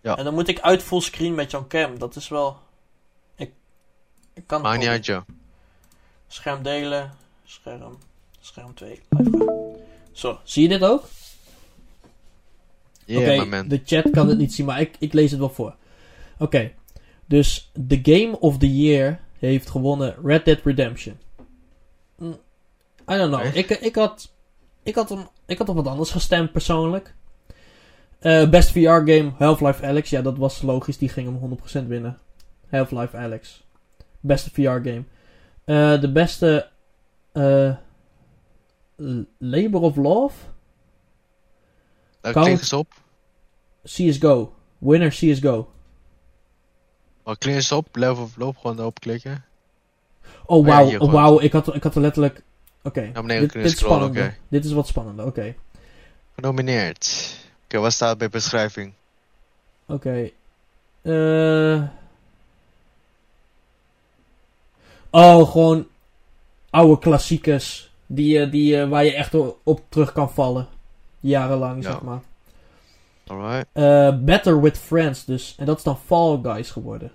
[0.00, 0.16] Ja.
[0.16, 1.98] En dan moet ik uit fullscreen met jouw cam.
[1.98, 2.58] Dat is wel...
[3.36, 3.52] Ik,
[4.34, 5.22] ik kan Maakt niet uit, joh.
[6.26, 7.14] Scherm delen.
[7.44, 7.98] Scherm.
[8.46, 9.00] Scherm 2.
[9.08, 9.76] Live gaan.
[10.12, 11.04] Zo, zie je dit ook?
[13.04, 13.68] Yeah, man.
[13.68, 15.74] de chat kan het niet zien, maar ik, ik lees het wel voor.
[16.38, 16.72] Oké,
[17.26, 21.16] dus de Game of the Year heeft gewonnen Red Dead Redemption.
[22.16, 22.36] Mm,
[23.10, 23.40] I don't know.
[23.40, 23.56] Echt?
[23.56, 24.32] Ik, ik, had,
[24.82, 27.14] ik, had hem, ik had op wat anders gestemd persoonlijk.
[28.18, 30.10] Eh, best VR game Half-Life Alex.
[30.10, 30.98] Ja, dat was logisch.
[30.98, 32.18] Die ging hem 100% winnen.
[32.70, 33.64] Half-Life Alex.
[34.20, 35.04] Beste VR game.
[35.64, 36.68] Eh, de beste
[37.32, 37.84] eh, L-
[39.38, 40.34] Labor of Love.
[42.22, 42.92] Nou, klik eens op.
[43.84, 44.52] CSGO.
[44.78, 45.70] Winner CSGO.
[47.22, 47.96] Oh, klik eens op.
[47.96, 49.44] Level of loop gewoon erop klikken.
[50.46, 50.98] Oh, wauw.
[50.98, 51.40] oh, wauw.
[51.40, 52.42] Ik had, ik had er letterlijk...
[52.82, 53.10] Oké.
[53.26, 53.84] Dit, is.
[54.48, 55.26] Dit is wat spannender.
[55.26, 55.54] Oké.
[56.34, 57.36] Genomineerd.
[57.64, 58.92] Oké, wat staat bij beschrijving?
[59.86, 60.30] Oké.
[61.02, 61.82] Eh.
[65.10, 65.86] Oh, gewoon
[66.70, 67.90] oude klassiekers.
[68.06, 70.66] Die, eh, die, eh, waar je echt op terug kan vallen.
[71.20, 71.90] Jarenlang, Ja.
[71.90, 72.20] zeg maar.
[73.26, 73.66] Alright.
[73.72, 75.54] Eh, Better with Friends dus.
[75.58, 77.12] En dat is dan Fall Guys geworden.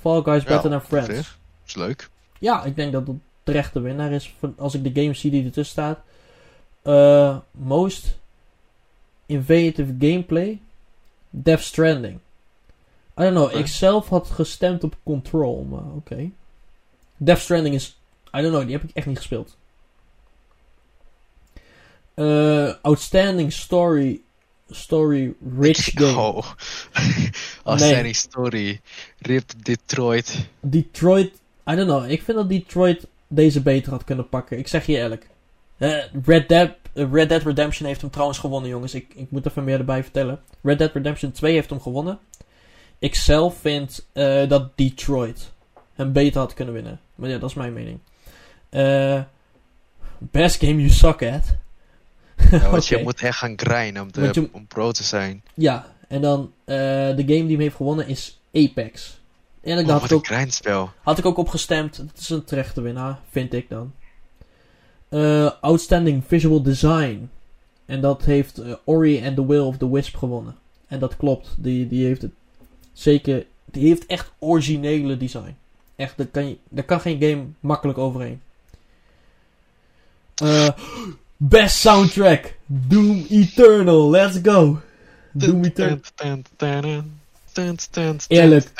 [0.00, 1.06] Fall Guys Better than Friends.
[1.16, 1.38] zich.
[1.66, 2.10] Is leuk.
[2.38, 4.34] Ja, ik denk dat het terecht de winnaar is.
[4.56, 5.96] Als ik de games zie die ertussen
[6.84, 7.44] staat.
[7.50, 8.18] Most
[9.26, 10.60] innovative gameplay.
[11.30, 12.14] Death Stranding.
[13.18, 13.44] I don't know.
[13.44, 13.58] Oké.
[13.58, 16.30] Ik zelf had gestemd op Control, maar oké.
[17.16, 17.96] Death Stranding is...
[18.34, 19.56] I don't know, die heb ik echt niet gespeeld.
[22.14, 24.20] Eh, outstanding story...
[24.70, 26.16] Story rich game.
[26.16, 26.44] Oh.
[27.64, 27.78] Nee.
[27.78, 28.80] zijn story.
[29.18, 30.46] Rip Detroit.
[30.60, 31.32] Detroit,
[31.70, 32.10] I don't know.
[32.10, 34.58] Ik vind dat Detroit deze beter had kunnen pakken.
[34.58, 35.28] Ik zeg je eerlijk.
[35.78, 38.94] Eh, Red, Dead, eh, Red Dead Redemption heeft hem trouwens gewonnen, jongens.
[38.94, 40.40] Ik, ik moet even meer erbij vertellen.
[40.62, 42.18] Red Dead Redemption 2 heeft hem gewonnen.
[42.98, 44.06] Ik zelf vind
[44.48, 45.52] dat Detroit
[45.94, 47.00] hem beter had kunnen winnen.
[47.14, 47.98] Maar ja, dat is mijn mening.
[50.18, 51.54] Best game you suck at.
[52.50, 55.42] Ja, want je moet echt gaan grinden om, te, je- om pro te zijn.
[55.54, 59.20] Ja, en dan eh, de game die hem heeft gewonnen is Apex.
[59.60, 60.90] En ik Oh, had, ik ook, grindspel.
[61.02, 61.96] had ik ook op gestemd.
[61.96, 63.92] Het is een terechte winnaar, vind ik dan.
[65.08, 67.30] Eh, Outstanding Visual Design.
[67.86, 70.56] En dat heeft eh, Ori and the Will of the Wisp gewonnen.
[70.86, 71.54] En dat klopt.
[71.58, 72.32] Die, die heeft het
[72.92, 73.46] zeker.
[73.64, 75.56] Die heeft echt originele design.
[75.96, 78.40] Echt, daar kan, je, daar kan geen game makkelijk overheen.
[80.34, 80.68] Eh,
[81.48, 82.54] best soundtrack.
[82.66, 84.10] Doom Eternal.
[84.10, 84.80] Let's go.
[85.32, 86.00] Doom Eternal.
[88.28, 88.72] Eerlijk.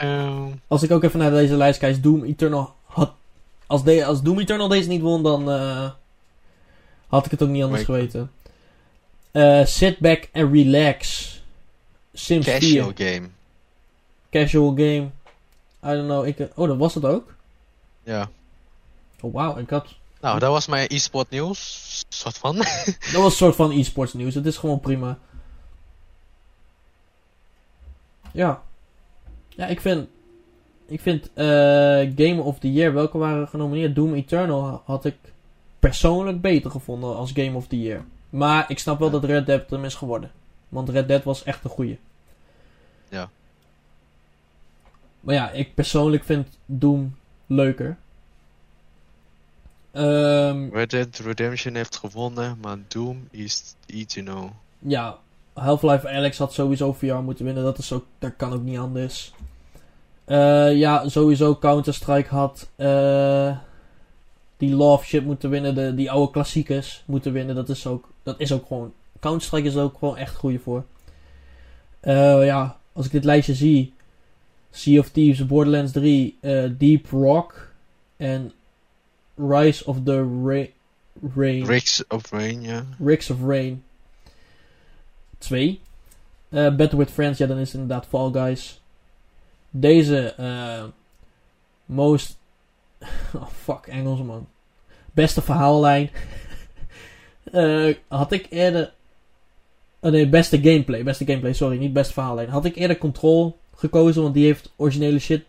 [0.67, 3.13] Als ik ook even naar deze lijst kijk, Doom Eternal had...
[3.67, 5.91] Als, de, als Doom Eternal deze niet won, dan eh,
[7.07, 8.31] had ik het ook niet anders geweten.
[9.31, 11.29] Eh, sit back and relax.
[12.13, 12.59] Sims 4.
[12.59, 13.29] Casual game.
[14.31, 15.11] Casual game.
[15.85, 16.27] I don't know.
[16.27, 17.35] Ik, oh, dat was het ook?
[18.03, 18.31] Ja.
[19.21, 19.59] Oh, wauw.
[19.59, 19.87] Ik had...
[20.23, 22.05] Nou, dat was mijn e-sport nieuws.
[22.09, 22.57] Soort van.
[23.12, 24.35] Dat was een soort van e-sports nieuws.
[24.35, 25.18] Het is gewoon prima.
[28.33, 28.62] Ja.
[29.49, 30.09] Ja, ik vind...
[30.87, 31.45] Ik vind eh,
[32.16, 33.95] Game of the Year, welke waren genomineerd?
[33.95, 35.16] Doom Eternal had ik
[35.79, 38.05] persoonlijk beter gevonden als Game of the Year.
[38.31, 39.12] Maar ik snap wel Ja.
[39.18, 40.31] dat Red Dead hem is geworden.
[40.68, 41.99] Want Red Dead was echt een goeie.
[43.09, 43.31] Ja.
[45.20, 47.16] Maar ja, ik persoonlijk vind Doom
[47.47, 47.97] leuker.
[49.93, 54.53] Ehm Red Dead Redemption heeft gewonnen, maar Doom is eternal.
[54.78, 55.18] ja,
[55.53, 57.64] Half-Life Alex had sowieso VR moeten winnen.
[57.64, 59.32] Dat, is ook, dat kan ook niet anders.
[60.24, 63.57] Eh, ja, sowieso Counter-Strike had eh,
[64.57, 65.74] die Love shit moeten winnen.
[65.74, 67.55] De, die oude klassiekers moeten winnen.
[67.55, 68.93] Dat is ook, dat is ook gewoon...
[69.20, 70.84] Counter-Strike is er ook gewoon echt goeie voor.
[72.01, 73.93] Eh, ja, als ik dit lijstje zie...
[74.74, 77.72] Sea of Thieves, Borderlands 3, eh, Deep Rock
[78.16, 78.53] en
[79.49, 80.66] Rise of the Ra-
[81.34, 81.66] Rain.
[81.66, 82.84] Rigs of Rain, ja.
[83.05, 83.82] Rigs of Rain
[85.38, 85.80] 2.
[86.49, 88.80] Eh Battle with Friends, ja, dan is het inderdaad Fall Guys.
[89.70, 90.84] Deze, eh
[91.86, 92.36] most.
[93.34, 94.49] Oh, fuck, Engels man.
[95.12, 96.11] Beste verhaallijn.
[97.53, 98.93] Eh, had ik eerder.
[100.01, 101.03] Oh nee, beste gameplay.
[101.03, 102.49] Beste gameplay, sorry, niet beste verhaallijn.
[102.49, 105.45] Had ik eerder Control gekozen, want die heeft originele shit.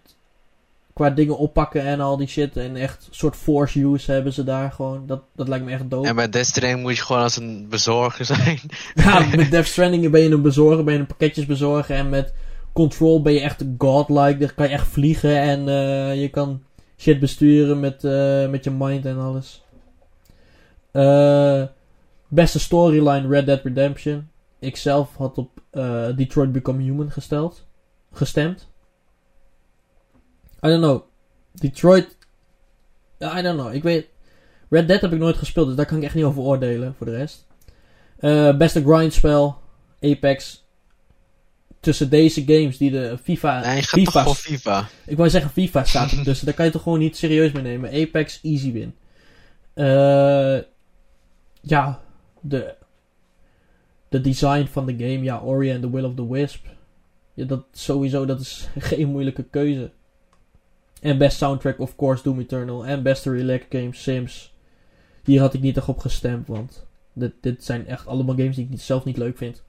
[0.93, 2.57] Qua dingen oppakken en al die shit.
[2.57, 5.07] En echt soort force use hebben ze daar gewoon.
[5.07, 6.07] Dat, dat lijkt me echt dope.
[6.07, 8.59] En bij Destiny moet je gewoon als een bezorger zijn.
[8.93, 11.95] Ja, met Death Stranding ben je een bezorger, ben je een pakketjes bezorgen.
[11.95, 12.33] En met
[12.73, 14.37] Control ben je echt godlike.
[14.37, 16.63] Dan kan je echt vliegen en eh, je kan
[16.97, 19.63] shit besturen met, eh, met je mind en alles.
[20.91, 21.63] Eh,
[22.27, 24.27] beste storyline Red Dead Redemption.
[24.59, 25.61] Ik zelf had op
[26.15, 27.65] Detroit Become Human gesteld,
[28.11, 28.67] gestemd.
[30.63, 31.03] I don't know.
[31.53, 32.17] Detroit.
[33.21, 33.73] I don't know.
[33.73, 34.07] Ik weet.
[34.69, 37.05] Red Dead heb ik nooit gespeeld, dus daar kan ik echt niet over oordelen voor
[37.05, 37.47] de rest.
[38.19, 39.57] Eh, beste grindspel,
[40.01, 40.65] Apex.
[41.79, 43.59] Tussen deze games die de FIFA.
[43.59, 44.87] Nee, FIFA toch voor FIFA.
[45.05, 46.45] ik wou zeggen FIFA staat er tussen.
[46.47, 47.89] Daar kan je toch gewoon niet serieus mee nemen.
[47.89, 48.95] Apex, easy win.
[49.73, 50.57] Eh,
[51.61, 52.01] ja,
[52.41, 52.75] de,
[54.09, 55.23] de design van de game.
[55.23, 56.65] Ja, Ori and the Will of the Wisp.
[57.33, 59.91] Ja, dat sowieso, dat is geen moeilijke keuze.
[61.03, 62.85] En best soundtrack, of course, Doom Eternal.
[62.85, 64.53] En beste relax game, Sims.
[65.23, 68.67] Hier had ik niet echt op gestemd, want dit, dit zijn echt allemaal games die
[68.71, 69.63] ik zelf niet leuk vind.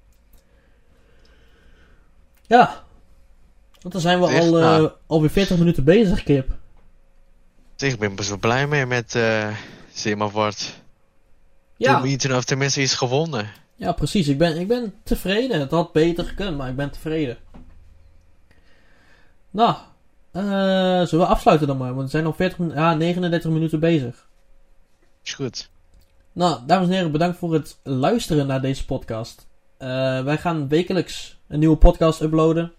[2.47, 2.83] Ja.
[3.81, 4.41] Want dan zijn we Echt?
[4.45, 4.91] al, Nou.
[5.07, 6.57] alweer 40 minuten bezig, Kip.
[7.77, 9.57] Ik ben best wel blij mee met eh
[9.93, 10.81] Simavort.
[11.77, 13.51] Ja, Doom Eternal heeft tenminste iets gewonnen.
[13.77, 14.29] ja precies.
[14.29, 15.61] Ik ben, ik ben tevreden.
[15.61, 17.37] Het had beter gekund, maar ik ben tevreden.
[19.51, 19.77] Nou,
[20.43, 21.95] zullen we afsluiten dan maar?
[21.95, 24.29] Want we zijn al 40, min- ja, 39 minuten bezig.
[25.25, 25.71] Is goed.
[26.33, 29.47] Nou, dames en heren, bedankt voor het luisteren naar deze podcast.
[29.79, 29.89] Eh,
[30.25, 32.73] wij gaan wekelijks een nieuwe podcast uploaden.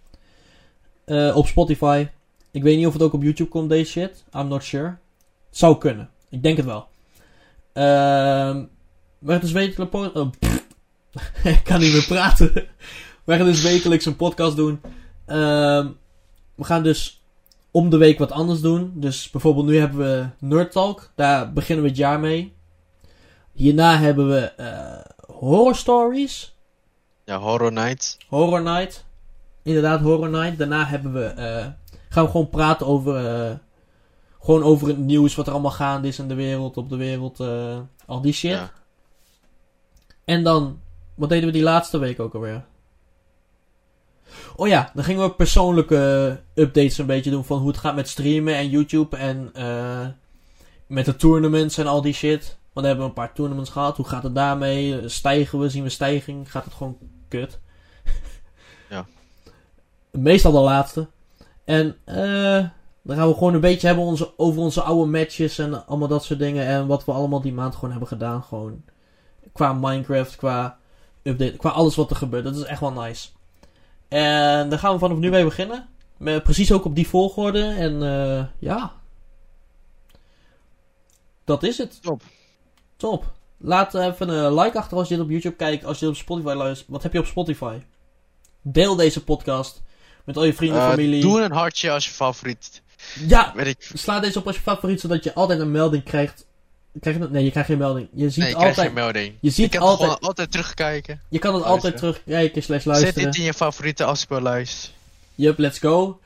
[1.05, 2.07] eh, op Spotify.
[2.51, 4.23] Ik weet niet of het ook op YouTube komt, deze shit.
[4.35, 4.87] I'm not sure.
[5.49, 6.09] Het zou kunnen.
[6.29, 6.87] Ik denk het wel.
[7.73, 8.63] Ehm
[9.19, 9.95] we gaan dus wekelijks...
[10.13, 10.31] oh,
[11.43, 12.53] ik kan niet meer praten.
[13.25, 14.81] we gaan dus wekelijks een podcast doen.
[15.25, 15.87] Ehm,
[16.55, 17.23] we gaan dus
[17.75, 18.91] om de week wat anders doen.
[18.95, 21.11] Dus bijvoorbeeld nu hebben we Nerd Talk.
[21.15, 22.53] Daar beginnen we het jaar mee.
[23.51, 26.55] Hierna hebben we eh, Horror Stories.
[27.25, 28.17] Ja, Horror Night.
[28.27, 29.05] Horror Night.
[29.63, 30.57] Inderdaad, Horror Night.
[30.57, 31.65] Daarna hebben we, eh,
[32.09, 33.55] gaan we gewoon praten over, eh,
[34.39, 37.39] gewoon over het nieuws, wat er allemaal gaande is in de wereld, op de wereld,
[38.05, 38.51] al die shit.
[38.51, 38.71] Ja.
[40.25, 40.79] En dan,
[41.15, 42.65] wat deden we die laatste week ook alweer?
[44.55, 48.09] Oh ja, dan gingen we persoonlijke updates een beetje doen van hoe het gaat met
[48.09, 50.07] streamen en YouTube en eh,
[50.87, 52.57] met de tournaments en al die shit.
[52.73, 53.97] Want we hebben een paar tournaments gehad.
[53.97, 55.09] Hoe gaat het daarmee?
[55.09, 55.69] Stijgen we?
[55.69, 56.51] Zien we stijging?
[56.51, 57.59] Gaat het gewoon kut?
[58.89, 59.05] Ja.
[60.11, 61.07] Meestal de laatste.
[61.63, 62.65] En eh
[63.05, 66.23] dan gaan we gewoon een beetje hebben onze, over onze oude matches en allemaal dat
[66.23, 66.65] soort dingen.
[66.65, 68.43] En wat we allemaal die maand gewoon hebben gedaan.
[68.43, 68.83] Gewoon
[69.53, 70.77] qua Minecraft, qua
[71.23, 72.43] update, qua alles wat er gebeurt.
[72.43, 73.29] Dat is echt wel nice.
[74.07, 75.87] En daar gaan we vanaf nu mee beginnen.
[76.17, 77.63] Met, precies ook op die volgorde.
[77.63, 78.93] En eh, ja.
[81.43, 82.01] Dat is het.
[82.01, 82.21] Top.
[82.97, 83.33] Top.
[83.57, 85.85] Laat even een like achter als je dit op YouTube kijkt.
[85.85, 86.89] Als je dit op Spotify luistert.
[86.89, 87.77] Wat heb je op Spotify?
[88.61, 89.81] Deel deze podcast.
[90.23, 91.21] Met al je vrienden en Eh, familie.
[91.21, 92.81] doe een hartje als je favoriet.
[93.27, 93.91] Ja, Weet ik.
[93.93, 94.99] sla deze op als je favoriet.
[95.01, 96.45] Zodat je altijd een melding krijgt.
[96.99, 97.31] Krijg je dat?
[97.31, 98.07] Nee, je krijgt geen melding.
[98.13, 98.95] Je ziet Nee, je krijgt altijd.
[98.95, 99.33] geen melding.
[99.41, 100.09] Je ziet ik kan altijd.
[100.09, 101.21] gewoon altijd terugkijken.
[101.29, 101.91] Je kan het luisteren.
[101.93, 103.23] altijd terugkijken slash Zet luisteren.
[103.31, 104.93] dit in je favoriete afspeellijst.
[105.35, 106.19] Yup, let's go.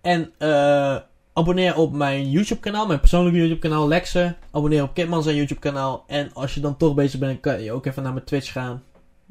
[0.00, 0.96] En eh
[1.32, 4.36] abonneer op mijn YouTube kanaal, mijn persoonlijke YouTube kanaal Lexer.
[4.50, 6.04] Abonneer op Kitman zijn YouTube kanaal.
[6.06, 8.82] En als je dan toch bezig bent, kan je ook even naar mijn Twitch gaan.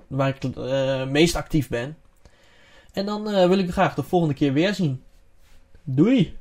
[0.07, 1.97] Waar ik eh meest actief ben.
[2.93, 5.03] En dan eh, wil ik je graag de volgende keer weer zien.
[5.83, 6.37] Doei!